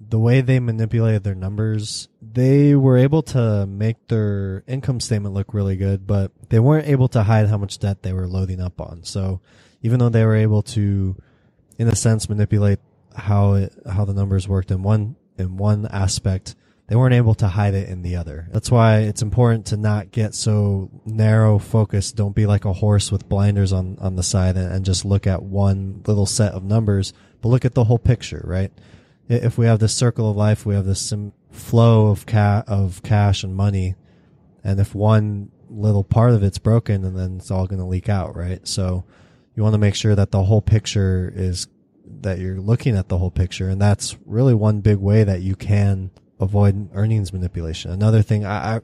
the 0.00 0.18
way 0.18 0.40
they 0.40 0.58
manipulated 0.58 1.22
their 1.22 1.34
numbers, 1.34 2.08
they 2.22 2.74
were 2.74 2.96
able 2.96 3.22
to 3.22 3.66
make 3.66 4.08
their 4.08 4.64
income 4.66 4.98
statement 4.98 5.34
look 5.34 5.52
really 5.52 5.76
good, 5.76 6.06
but 6.06 6.32
they 6.48 6.58
weren't 6.58 6.88
able 6.88 7.08
to 7.08 7.22
hide 7.22 7.48
how 7.48 7.58
much 7.58 7.78
debt 7.78 8.02
they 8.02 8.12
were 8.12 8.26
loading 8.26 8.60
up 8.60 8.80
on. 8.80 9.04
So 9.04 9.40
even 9.82 9.98
though 9.98 10.08
they 10.08 10.24
were 10.24 10.36
able 10.36 10.62
to, 10.62 11.16
in 11.78 11.88
a 11.88 11.94
sense, 11.94 12.28
manipulate 12.28 12.78
how 13.20 13.54
it, 13.54 13.72
how 13.90 14.04
the 14.04 14.14
numbers 14.14 14.48
worked 14.48 14.70
in 14.70 14.82
one 14.82 15.16
in 15.38 15.56
one 15.56 15.86
aspect, 15.86 16.54
they 16.86 16.96
weren't 16.96 17.14
able 17.14 17.34
to 17.36 17.48
hide 17.48 17.74
it 17.74 17.88
in 17.88 18.02
the 18.02 18.16
other. 18.16 18.48
That's 18.50 18.70
why 18.70 18.98
it's 18.98 19.22
important 19.22 19.66
to 19.66 19.76
not 19.76 20.10
get 20.10 20.34
so 20.34 20.90
narrow 21.04 21.58
focused. 21.58 22.16
Don't 22.16 22.34
be 22.34 22.46
like 22.46 22.64
a 22.64 22.72
horse 22.72 23.12
with 23.12 23.28
blinders 23.28 23.72
on, 23.72 23.96
on 24.00 24.16
the 24.16 24.22
side 24.22 24.56
and, 24.56 24.72
and 24.72 24.84
just 24.84 25.04
look 25.04 25.26
at 25.26 25.42
one 25.42 26.02
little 26.06 26.26
set 26.26 26.52
of 26.52 26.64
numbers, 26.64 27.12
but 27.40 27.48
look 27.48 27.64
at 27.64 27.74
the 27.74 27.84
whole 27.84 27.98
picture, 27.98 28.42
right? 28.44 28.72
If 29.28 29.56
we 29.56 29.66
have 29.66 29.78
this 29.78 29.94
circle 29.94 30.28
of 30.28 30.36
life, 30.36 30.66
we 30.66 30.74
have 30.74 30.84
this 30.84 31.12
flow 31.52 32.08
of 32.08 32.26
ca- 32.26 32.64
of 32.66 33.02
cash 33.04 33.44
and 33.44 33.54
money. 33.54 33.94
And 34.64 34.80
if 34.80 34.94
one 34.94 35.52
little 35.68 36.02
part 36.02 36.32
of 36.32 36.42
it's 36.42 36.58
broken 36.58 37.04
and 37.04 37.16
then 37.16 37.36
it's 37.36 37.52
all 37.52 37.68
going 37.68 37.78
to 37.78 37.86
leak 37.86 38.08
out, 38.08 38.36
right? 38.36 38.66
So 38.66 39.04
you 39.54 39.62
want 39.62 39.74
to 39.74 39.78
make 39.78 39.94
sure 39.94 40.16
that 40.16 40.32
the 40.32 40.42
whole 40.42 40.60
picture 40.60 41.32
is 41.34 41.68
that 42.20 42.38
you're 42.38 42.60
looking 42.60 42.96
at 42.96 43.08
the 43.08 43.18
whole 43.18 43.30
picture. 43.30 43.68
And 43.68 43.80
that's 43.80 44.16
really 44.26 44.54
one 44.54 44.80
big 44.80 44.98
way 44.98 45.24
that 45.24 45.40
you 45.42 45.56
can 45.56 46.10
avoid 46.38 46.90
earnings 46.94 47.32
manipulation. 47.32 47.90
Another 47.90 48.22
thing, 48.22 48.44
I, 48.44 48.76
I 48.76 48.80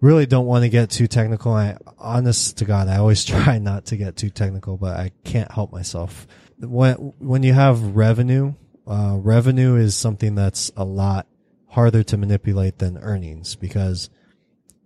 really 0.00 0.26
don't 0.26 0.46
want 0.46 0.62
to 0.62 0.68
get 0.68 0.90
too 0.90 1.06
technical. 1.06 1.52
I, 1.52 1.76
honest 1.98 2.58
to 2.58 2.64
God, 2.64 2.88
I 2.88 2.98
always 2.98 3.24
try 3.26 3.58
not 3.58 3.86
to 3.86 3.96
get 3.96 4.16
too 4.16 4.30
technical, 4.30 4.76
but 4.76 4.96
I 4.96 5.12
can't 5.24 5.50
help 5.50 5.72
myself. 5.72 6.26
when 6.58 6.94
when 7.18 7.42
you 7.42 7.52
have 7.52 7.96
revenue, 7.96 8.54
uh, 8.86 9.16
revenue 9.20 9.76
is 9.76 9.96
something 9.96 10.34
that's 10.34 10.70
a 10.76 10.84
lot 10.84 11.26
harder 11.68 12.02
to 12.02 12.16
manipulate 12.16 12.78
than 12.78 12.98
earnings 12.98 13.54
because 13.54 14.08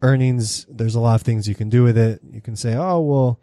earnings 0.03 0.67
there's 0.69 0.97
a 0.97 1.01
lot 1.01 1.15
of 1.15 1.23
things 1.23 1.49
you 1.49 1.55
can 1.55 1.69
do 1.69 1.83
with 1.85 1.97
it. 1.97 2.21
You 2.31 2.41
can 2.41 2.57
say, 2.57 2.75
oh 2.75 3.01
well, 3.01 3.41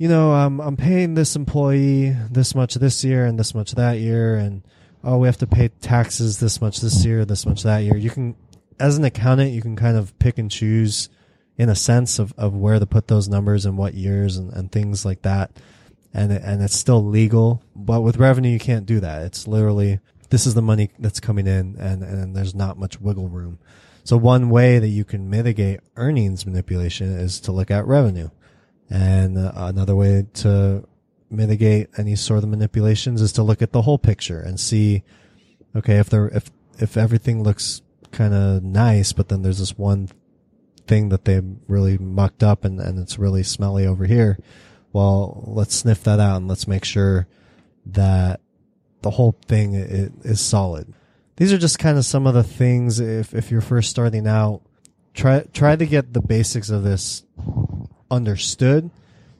you 0.00 0.08
know, 0.08 0.32
I'm 0.32 0.62
I'm 0.62 0.78
paying 0.78 1.12
this 1.12 1.36
employee 1.36 2.16
this 2.30 2.54
much 2.54 2.74
this 2.76 3.04
year 3.04 3.26
and 3.26 3.38
this 3.38 3.54
much 3.54 3.72
that 3.72 3.98
year, 3.98 4.34
and 4.36 4.62
oh, 5.04 5.18
we 5.18 5.28
have 5.28 5.36
to 5.36 5.46
pay 5.46 5.68
taxes 5.68 6.40
this 6.40 6.58
much 6.58 6.80
this 6.80 7.04
year, 7.04 7.26
this 7.26 7.44
much 7.44 7.64
that 7.64 7.80
year. 7.80 7.98
You 7.98 8.08
can, 8.08 8.34
as 8.78 8.96
an 8.96 9.04
accountant, 9.04 9.52
you 9.52 9.60
can 9.60 9.76
kind 9.76 9.98
of 9.98 10.18
pick 10.18 10.38
and 10.38 10.50
choose 10.50 11.10
in 11.58 11.68
a 11.68 11.74
sense 11.74 12.18
of, 12.18 12.32
of 12.38 12.54
where 12.54 12.78
to 12.78 12.86
put 12.86 13.08
those 13.08 13.28
numbers 13.28 13.66
and 13.66 13.76
what 13.76 13.92
years 13.92 14.38
and, 14.38 14.50
and 14.54 14.72
things 14.72 15.04
like 15.04 15.20
that. 15.20 15.50
And, 16.14 16.32
and 16.32 16.62
it's 16.62 16.76
still 16.76 17.04
legal. 17.04 17.62
But 17.76 18.00
with 18.00 18.16
revenue, 18.16 18.48
you 18.48 18.58
can't 18.58 18.86
do 18.86 19.00
that. 19.00 19.22
It's 19.24 19.46
literally, 19.46 20.00
this 20.30 20.46
is 20.46 20.54
the 20.54 20.62
money 20.62 20.88
that's 20.98 21.20
coming 21.20 21.46
in 21.46 21.76
and, 21.78 22.02
and 22.02 22.34
there's 22.34 22.54
not 22.54 22.78
much 22.78 23.02
wiggle 23.02 23.28
room. 23.28 23.58
So 24.04 24.16
one 24.16 24.48
way 24.48 24.78
that 24.78 24.88
you 24.88 25.04
can 25.04 25.28
mitigate 25.28 25.80
earnings 25.96 26.46
manipulation 26.46 27.12
is 27.12 27.38
to 27.40 27.52
look 27.52 27.70
at 27.70 27.86
revenue. 27.86 28.30
And 28.90 29.38
uh, 29.38 29.52
another 29.54 29.94
way 29.94 30.26
to 30.34 30.86
mitigate 31.30 31.88
any 31.96 32.16
sort 32.16 32.42
of 32.42 32.50
manipulations 32.50 33.22
is 33.22 33.32
to 33.32 33.42
look 33.42 33.62
at 33.62 33.72
the 33.72 33.82
whole 33.82 33.98
picture 33.98 34.40
and 34.40 34.58
see, 34.58 35.04
okay, 35.76 35.98
if 35.98 36.10
there, 36.10 36.28
if, 36.28 36.50
if 36.78 36.96
everything 36.96 37.42
looks 37.42 37.82
kind 38.10 38.34
of 38.34 38.64
nice, 38.64 39.12
but 39.12 39.28
then 39.28 39.42
there's 39.42 39.60
this 39.60 39.78
one 39.78 40.08
thing 40.88 41.10
that 41.10 41.24
they 41.24 41.40
really 41.68 41.96
mucked 41.98 42.42
up 42.42 42.64
and, 42.64 42.80
and 42.80 42.98
it's 42.98 43.18
really 43.18 43.44
smelly 43.44 43.86
over 43.86 44.06
here. 44.06 44.38
Well, 44.92 45.44
let's 45.46 45.76
sniff 45.76 46.02
that 46.02 46.18
out 46.18 46.38
and 46.38 46.48
let's 46.48 46.66
make 46.66 46.84
sure 46.84 47.28
that 47.86 48.40
the 49.02 49.10
whole 49.10 49.38
thing 49.46 49.74
is, 49.74 50.10
is 50.24 50.40
solid. 50.40 50.92
These 51.36 51.52
are 51.52 51.58
just 51.58 51.78
kind 51.78 51.96
of 51.96 52.04
some 52.04 52.26
of 52.26 52.34
the 52.34 52.42
things 52.42 52.98
if, 52.98 53.34
if 53.34 53.52
you're 53.52 53.60
first 53.60 53.88
starting 53.88 54.26
out, 54.26 54.62
try, 55.14 55.44
try 55.52 55.76
to 55.76 55.86
get 55.86 56.12
the 56.12 56.20
basics 56.20 56.70
of 56.70 56.82
this 56.82 57.24
understood 58.10 58.90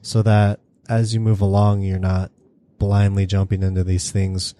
so 0.01 0.21
that 0.21 0.59
as 0.89 1.13
you 1.13 1.19
move 1.19 1.41
along, 1.41 1.81
you're 1.81 1.99
not 1.99 2.31
blindly 2.79 3.25
jumping 3.25 3.63
into 3.63 3.83
these 3.83 4.11
things 4.11 4.55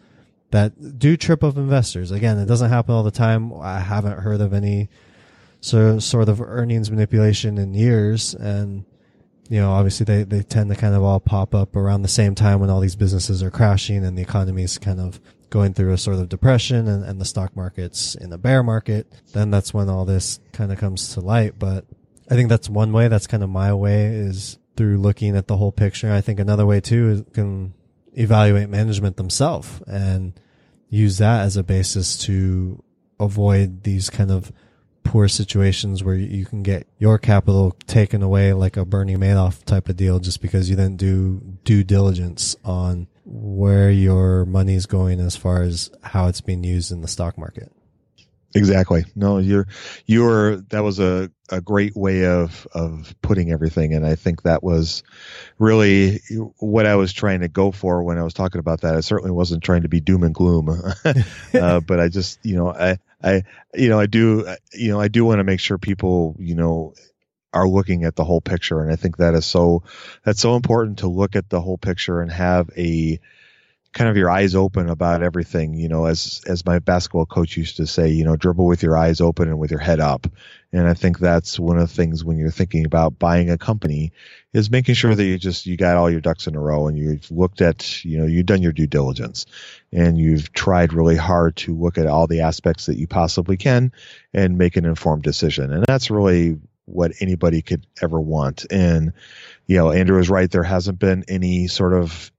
that 0.51 0.99
do 0.99 1.17
trip 1.17 1.43
up 1.43 1.57
investors. 1.57 2.11
Again, 2.11 2.37
it 2.37 2.45
doesn't 2.45 2.69
happen 2.69 2.93
all 2.93 3.03
the 3.03 3.11
time. 3.11 3.53
I 3.53 3.79
haven't 3.79 4.19
heard 4.19 4.41
of 4.41 4.53
any 4.53 4.89
so 5.61 5.99
sort 5.99 6.27
of 6.27 6.41
earnings 6.41 6.89
manipulation 6.89 7.57
in 7.59 7.73
years 7.73 8.33
and 8.33 8.83
you 9.47 9.59
know 9.59 9.71
obviously 9.71 10.03
they, 10.03 10.23
they 10.23 10.41
tend 10.41 10.71
to 10.71 10.75
kind 10.75 10.95
of 10.95 11.03
all 11.03 11.19
pop 11.19 11.53
up 11.53 11.75
around 11.75 12.01
the 12.01 12.07
same 12.07 12.33
time 12.33 12.59
when 12.59 12.71
all 12.71 12.79
these 12.79 12.95
businesses 12.95 13.43
are 13.43 13.51
crashing 13.51 14.03
and 14.03 14.17
the 14.17 14.23
economy 14.23 14.63
is 14.63 14.79
kind 14.79 14.99
of 14.99 15.21
going 15.51 15.73
through 15.73 15.93
a 15.93 15.97
sort 15.97 16.17
of 16.17 16.29
depression 16.29 16.87
and, 16.87 17.05
and 17.05 17.21
the 17.21 17.25
stock 17.25 17.55
market's 17.55 18.15
in 18.15 18.33
a 18.33 18.37
bear 18.39 18.63
market 18.63 19.05
then 19.33 19.51
that's 19.51 19.71
when 19.71 19.87
all 19.87 20.03
this 20.03 20.39
kind 20.51 20.71
of 20.71 20.79
comes 20.79 21.13
to 21.13 21.21
light 21.21 21.53
but 21.59 21.85
i 22.31 22.35
think 22.35 22.49
that's 22.49 22.69
one 22.69 22.91
way 22.91 23.07
that's 23.07 23.27
kind 23.27 23.43
of 23.43 23.49
my 23.49 23.73
way 23.73 24.05
is 24.07 24.57
through 24.75 24.97
looking 24.97 25.35
at 25.35 25.47
the 25.47 25.57
whole 25.57 25.71
picture. 25.71 26.11
I 26.11 26.21
think 26.21 26.39
another 26.39 26.65
way 26.65 26.81
too 26.81 27.09
is 27.09 27.23
can 27.33 27.73
evaluate 28.13 28.69
management 28.69 29.17
themselves 29.17 29.81
and 29.87 30.33
use 30.89 31.17
that 31.19 31.41
as 31.41 31.57
a 31.57 31.63
basis 31.63 32.17
to 32.25 32.83
avoid 33.19 33.83
these 33.83 34.09
kind 34.09 34.31
of 34.31 34.51
poor 35.03 35.27
situations 35.27 36.03
where 36.03 36.15
you 36.15 36.45
can 36.45 36.63
get 36.63 36.87
your 36.97 37.17
capital 37.17 37.75
taken 37.87 38.21
away 38.21 38.53
like 38.53 38.77
a 38.77 38.85
Bernie 38.85 39.15
Madoff 39.15 39.63
type 39.63 39.89
of 39.89 39.97
deal 39.97 40.19
just 40.19 40.41
because 40.41 40.69
you 40.69 40.75
didn't 40.75 40.97
do 40.97 41.39
due 41.63 41.83
diligence 41.83 42.55
on 42.63 43.07
where 43.23 43.89
your 43.89 44.45
money 44.45 44.75
is 44.75 44.85
going 44.85 45.19
as 45.19 45.35
far 45.35 45.61
as 45.61 45.91
how 46.01 46.27
it's 46.27 46.41
being 46.41 46.63
used 46.63 46.91
in 46.91 47.01
the 47.01 47.07
stock 47.07 47.37
market. 47.37 47.71
Exactly. 48.53 49.05
No, 49.15 49.37
you're 49.37 49.67
you're 50.05 50.57
that 50.57 50.83
was 50.83 50.99
a, 50.99 51.31
a 51.49 51.61
great 51.61 51.95
way 51.95 52.25
of 52.25 52.67
of 52.73 53.15
putting 53.21 53.51
everything 53.51 53.93
and 53.93 54.05
I 54.05 54.15
think 54.15 54.43
that 54.43 54.61
was 54.63 55.03
really 55.57 56.19
what 56.57 56.85
I 56.85 56.95
was 56.95 57.13
trying 57.13 57.41
to 57.41 57.47
go 57.47 57.71
for 57.71 58.03
when 58.03 58.17
I 58.17 58.23
was 58.23 58.33
talking 58.33 58.59
about 58.59 58.81
that. 58.81 58.95
I 58.95 58.99
certainly 59.01 59.31
wasn't 59.31 59.63
trying 59.63 59.83
to 59.83 59.89
be 59.89 59.99
doom 59.99 60.23
and 60.23 60.33
gloom. 60.33 60.69
uh, 61.53 61.79
but 61.79 61.99
I 61.99 62.09
just, 62.09 62.39
you 62.43 62.55
know, 62.55 62.69
I 62.73 62.97
I 63.23 63.43
you 63.73 63.89
know, 63.89 63.99
I 63.99 64.05
do 64.05 64.55
you 64.73 64.91
know, 64.91 64.99
I 64.99 65.07
do 65.07 65.23
want 65.23 65.39
to 65.39 65.43
make 65.43 65.59
sure 65.59 65.77
people, 65.77 66.35
you 66.39 66.55
know, 66.55 66.93
are 67.53 67.67
looking 67.67 68.03
at 68.03 68.15
the 68.15 68.23
whole 68.23 68.41
picture 68.41 68.81
and 68.81 68.91
I 68.91 68.95
think 68.95 69.17
that 69.17 69.33
is 69.33 69.45
so 69.45 69.83
that's 70.23 70.41
so 70.41 70.55
important 70.55 70.99
to 70.99 71.07
look 71.07 71.35
at 71.35 71.49
the 71.49 71.61
whole 71.61 71.77
picture 71.77 72.21
and 72.21 72.31
have 72.31 72.69
a 72.77 73.19
kind 73.93 74.09
of 74.09 74.15
your 74.15 74.29
eyes 74.29 74.55
open 74.55 74.89
about 74.89 75.21
everything, 75.21 75.73
you 75.73 75.89
know, 75.89 76.05
as 76.05 76.41
as 76.47 76.65
my 76.65 76.79
basketball 76.79 77.25
coach 77.25 77.57
used 77.57 77.77
to 77.77 77.85
say, 77.85 78.09
you 78.09 78.23
know, 78.23 78.37
dribble 78.37 78.65
with 78.65 78.83
your 78.83 78.97
eyes 78.97 79.19
open 79.19 79.49
and 79.49 79.59
with 79.59 79.69
your 79.69 79.81
head 79.81 79.99
up. 79.99 80.27
And 80.71 80.87
I 80.87 80.93
think 80.93 81.19
that's 81.19 81.59
one 81.59 81.77
of 81.77 81.89
the 81.89 81.93
things 81.93 82.23
when 82.23 82.37
you're 82.37 82.51
thinking 82.51 82.85
about 82.85 83.19
buying 83.19 83.49
a 83.49 83.57
company 83.57 84.13
is 84.53 84.71
making 84.71 84.95
sure 84.95 85.13
that 85.13 85.23
you 85.23 85.37
just 85.37 85.65
you 85.65 85.75
got 85.75 85.97
all 85.97 86.09
your 86.09 86.21
ducks 86.21 86.47
in 86.47 86.55
a 86.55 86.59
row 86.59 86.87
and 86.87 86.97
you've 86.97 87.29
looked 87.29 87.59
at, 87.59 88.05
you 88.05 88.17
know, 88.17 88.25
you've 88.25 88.45
done 88.45 88.61
your 88.61 88.71
due 88.71 88.87
diligence 88.87 89.45
and 89.91 90.17
you've 90.17 90.53
tried 90.53 90.93
really 90.93 91.17
hard 91.17 91.57
to 91.57 91.75
look 91.75 91.97
at 91.97 92.07
all 92.07 92.27
the 92.27 92.41
aspects 92.41 92.85
that 92.85 92.97
you 92.97 93.07
possibly 93.07 93.57
can 93.57 93.91
and 94.33 94.57
make 94.57 94.77
an 94.77 94.85
informed 94.85 95.23
decision. 95.23 95.73
And 95.73 95.85
that's 95.85 96.09
really 96.09 96.57
what 96.85 97.11
anybody 97.19 97.61
could 97.61 97.85
ever 98.01 98.21
want. 98.21 98.65
And 98.71 99.11
you 99.67 99.75
know, 99.75 99.91
Andrew 99.91 100.19
is 100.19 100.29
right. 100.29 100.49
There 100.49 100.63
hasn't 100.63 100.99
been 100.99 101.25
any 101.27 101.67
sort 101.67 101.93
of 101.93 102.31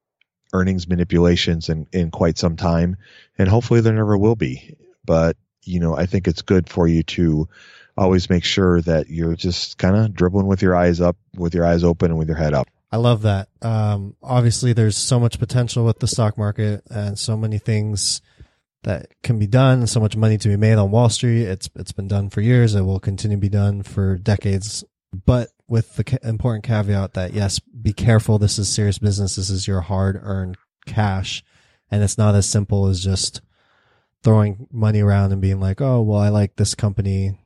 earnings 0.52 0.88
manipulations 0.88 1.68
in, 1.68 1.86
in 1.92 2.10
quite 2.10 2.38
some 2.38 2.56
time, 2.56 2.96
and 3.38 3.48
hopefully 3.48 3.80
there 3.80 3.92
never 3.92 4.16
will 4.16 4.36
be. 4.36 4.76
But 5.04 5.36
you 5.64 5.80
know, 5.80 5.96
I 5.96 6.06
think 6.06 6.26
it's 6.26 6.42
good 6.42 6.68
for 6.68 6.86
you 6.86 7.02
to 7.04 7.48
always 7.96 8.30
make 8.30 8.44
sure 8.44 8.80
that 8.82 9.08
you're 9.08 9.36
just 9.36 9.78
kind 9.78 9.96
of 9.96 10.14
dribbling 10.14 10.46
with 10.46 10.62
your 10.62 10.74
eyes 10.74 11.00
up, 11.00 11.16
with 11.36 11.54
your 11.54 11.66
eyes 11.66 11.84
open, 11.84 12.10
and 12.10 12.18
with 12.18 12.28
your 12.28 12.36
head 12.36 12.54
up. 12.54 12.68
I 12.90 12.98
love 12.98 13.22
that. 13.22 13.48
Um, 13.62 14.16
obviously, 14.22 14.72
there's 14.72 14.96
so 14.96 15.18
much 15.18 15.38
potential 15.38 15.84
with 15.84 15.98
the 16.00 16.06
stock 16.06 16.36
market 16.36 16.82
and 16.90 17.18
so 17.18 17.36
many 17.36 17.58
things 17.58 18.20
that 18.82 19.06
can 19.22 19.38
be 19.38 19.46
done, 19.46 19.86
so 19.86 20.00
much 20.00 20.16
money 20.16 20.36
to 20.36 20.48
be 20.48 20.56
made 20.56 20.74
on 20.74 20.90
Wall 20.90 21.08
Street. 21.08 21.44
It's 21.44 21.70
it's 21.76 21.92
been 21.92 22.08
done 22.08 22.28
for 22.28 22.40
years. 22.40 22.74
It 22.74 22.82
will 22.82 23.00
continue 23.00 23.36
to 23.36 23.40
be 23.40 23.48
done 23.48 23.82
for 23.82 24.16
decades. 24.18 24.84
But 25.12 25.50
with 25.68 25.96
the 25.96 26.18
important 26.22 26.64
caveat 26.64 27.14
that 27.14 27.32
yes, 27.32 27.58
be 27.58 27.92
careful. 27.92 28.38
This 28.38 28.58
is 28.58 28.68
serious 28.68 28.98
business. 28.98 29.36
This 29.36 29.50
is 29.50 29.66
your 29.66 29.80
hard 29.82 30.18
earned 30.22 30.56
cash. 30.86 31.42
And 31.90 32.02
it's 32.02 32.18
not 32.18 32.34
as 32.34 32.48
simple 32.48 32.86
as 32.86 33.02
just 33.02 33.42
throwing 34.22 34.66
money 34.70 35.00
around 35.00 35.32
and 35.32 35.42
being 35.42 35.60
like, 35.60 35.80
oh, 35.80 36.00
well, 36.00 36.20
I 36.20 36.30
like 36.30 36.56
this 36.56 36.74
company. 36.74 37.38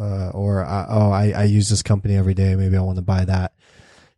Uh, 0.00 0.30
or, 0.30 0.64
oh, 0.64 1.10
I, 1.10 1.32
I 1.36 1.44
use 1.44 1.68
this 1.68 1.82
company 1.82 2.16
every 2.16 2.34
day. 2.34 2.56
Maybe 2.56 2.76
I 2.76 2.80
want 2.80 2.96
to 2.96 3.02
buy 3.02 3.24
that. 3.24 3.52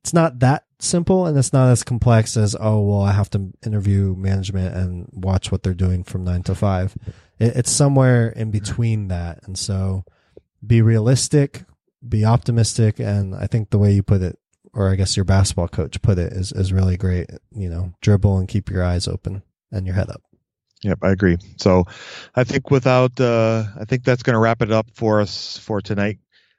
It's 0.01 0.15
not 0.15 0.39
that 0.41 0.65
simple 0.79 1.27
and 1.27 1.37
it's 1.37 1.53
not 1.53 1.71
as 1.71 1.83
complex 1.83 2.37
as, 2.37 2.55
oh, 2.59 2.81
well, 2.81 3.01
I 3.01 3.13
have 3.13 3.31
to 3.31 3.53
interview 3.65 4.15
management 4.17 4.75
and 4.75 5.09
watch 5.13 5.51
what 5.51 5.63
they're 5.63 5.75
doing 5.75 6.05
from 6.05 6.25
nine 6.25 6.43
to 6.45 6.55
five. 6.55 6.97
It, 7.39 7.57
it's 7.57 7.71
somewhere 7.71 8.29
in 8.29 8.51
between 8.51 9.09
that. 9.09 9.41
And 9.45 9.59
so 9.59 10.05
be 10.65 10.83
realistic, 10.83 11.65
be 12.09 12.25
optimistic. 12.25 12.99
And 12.99 13.35
I 13.35 13.47
think 13.47 13.71
the 13.71 13.79
way 13.79 13.93
you 13.93 14.03
put 14.03 14.23
it, 14.23 14.39
or 14.73 14.91
I 14.91 14.97
guess 14.97 15.17
your 15.17 15.25
basketball 15.25 15.69
coach 15.69 16.01
put 16.03 16.19
it, 16.19 16.33
is, 16.33 16.53
is 16.53 16.73
really 16.73 16.97
great. 16.97 17.31
You 17.53 17.69
know, 17.69 17.95
dribble 18.01 18.39
and 18.39 18.49
keep 18.49 18.71
your 18.71 18.85
eyes 18.85 19.09
open 19.09 19.43
and 19.71 19.87
your 19.87 19.95
head 19.95 20.11
up. 20.11 20.23
Yep, 20.83 20.99
I 21.03 21.11
agree. 21.13 21.39
So 21.57 21.85
I 22.35 22.45
think 22.45 22.71
without, 22.71 23.19
uh, 23.19 23.65
I 23.81 23.85
think 23.87 24.05
that's 24.05 24.23
going 24.23 24.35
to 24.35 24.41
wrap 24.41 24.61
it 24.61 24.71
up 24.71 24.87
for 24.95 25.21
us 25.21 25.57
for 25.57 25.81
tonight. 25.81 26.19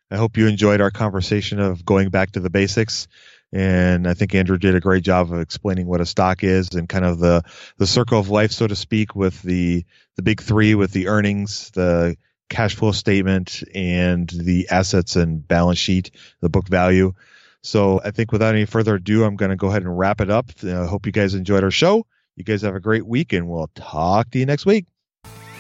I 0.10 0.18
hope 0.18 0.38
you 0.38 0.48
enjoyed 0.48 0.82
our 0.82 0.92
conversation 0.92 1.60
of 1.60 1.86
going 1.86 2.10
back 2.10 2.32
to 2.32 2.40
the 2.40 2.50
basics. 2.50 3.08
And 3.54 4.08
I 4.08 4.16
think 4.16 4.34
Andrew 4.34 4.58
did 4.58 4.76
a 4.76 4.80
great 4.80 5.04
job 5.04 5.32
of 5.32 5.40
explaining 5.40 5.86
what 5.86 6.02
a 6.02 6.06
stock 6.06 6.44
is 6.44 6.74
and 6.74 6.90
kind 6.90 7.06
of 7.06 7.20
the, 7.20 7.44
the 7.78 7.88
circle 7.88 8.20
of 8.20 8.30
life, 8.30 8.52
so 8.52 8.68
to 8.68 8.76
speak, 8.76 9.16
with 9.16 9.42
the, 9.44 9.86
the 10.16 10.24
big 10.24 10.42
three, 10.42 10.76
with 10.76 10.92
the 10.92 11.08
earnings, 11.08 11.70
the 11.72 12.18
cash 12.50 12.76
flow 12.76 12.92
statement 12.92 13.64
and 13.74 14.30
the 14.30 14.68
assets 14.70 15.16
and 15.16 15.48
balance 15.48 15.80
sheet, 15.80 16.12
the 16.42 16.50
book 16.50 16.68
value. 16.68 17.14
So 17.62 18.00
I 18.04 18.12
think 18.12 18.32
without 18.32 18.54
any 18.54 18.66
further 18.66 18.96
ado, 18.96 19.24
I'm 19.24 19.36
going 19.36 19.50
to 19.50 19.56
go 19.56 19.68
ahead 19.68 19.82
and 19.82 19.98
wrap 19.98 20.22
it 20.22 20.30
up. 20.30 20.52
I 20.64 20.70
uh, 20.70 20.88
hope 20.88 21.06
you 21.06 21.12
guys 21.12 21.34
enjoyed 21.34 21.64
our 21.64 21.72
show. 21.72 22.06
You 22.36 22.44
guys 22.44 22.62
have 22.62 22.76
a 22.76 22.80
great 22.80 23.08
week, 23.08 23.34
and 23.34 23.48
we'll 23.48 23.70
talk 23.76 24.30
to 24.32 24.40
you 24.40 24.46
next 24.46 24.66
week. 24.66 24.86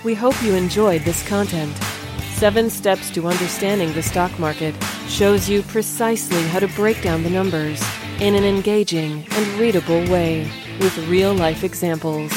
We 0.03 0.13
hope 0.13 0.39
you 0.43 0.53
enjoyed 0.53 1.01
this 1.01 1.27
content. 1.27 1.75
Seven 2.33 2.69
Steps 2.69 3.09
to 3.11 3.27
Understanding 3.27 3.93
the 3.93 4.03
Stock 4.03 4.38
Market 4.38 4.75
shows 5.07 5.49
you 5.49 5.63
precisely 5.63 6.43
how 6.49 6.59
to 6.59 6.67
break 6.69 7.01
down 7.01 7.23
the 7.23 7.29
numbers 7.29 7.81
in 8.19 8.36
an 8.36 8.43
engaging 8.43 9.25
and 9.31 9.59
readable 9.59 10.05
way 10.11 10.41
with 10.79 10.95
real 11.07 11.33
life 11.33 11.63
examples. 11.63 12.31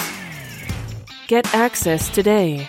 Get 1.27 1.53
access 1.53 2.09
today 2.09 2.69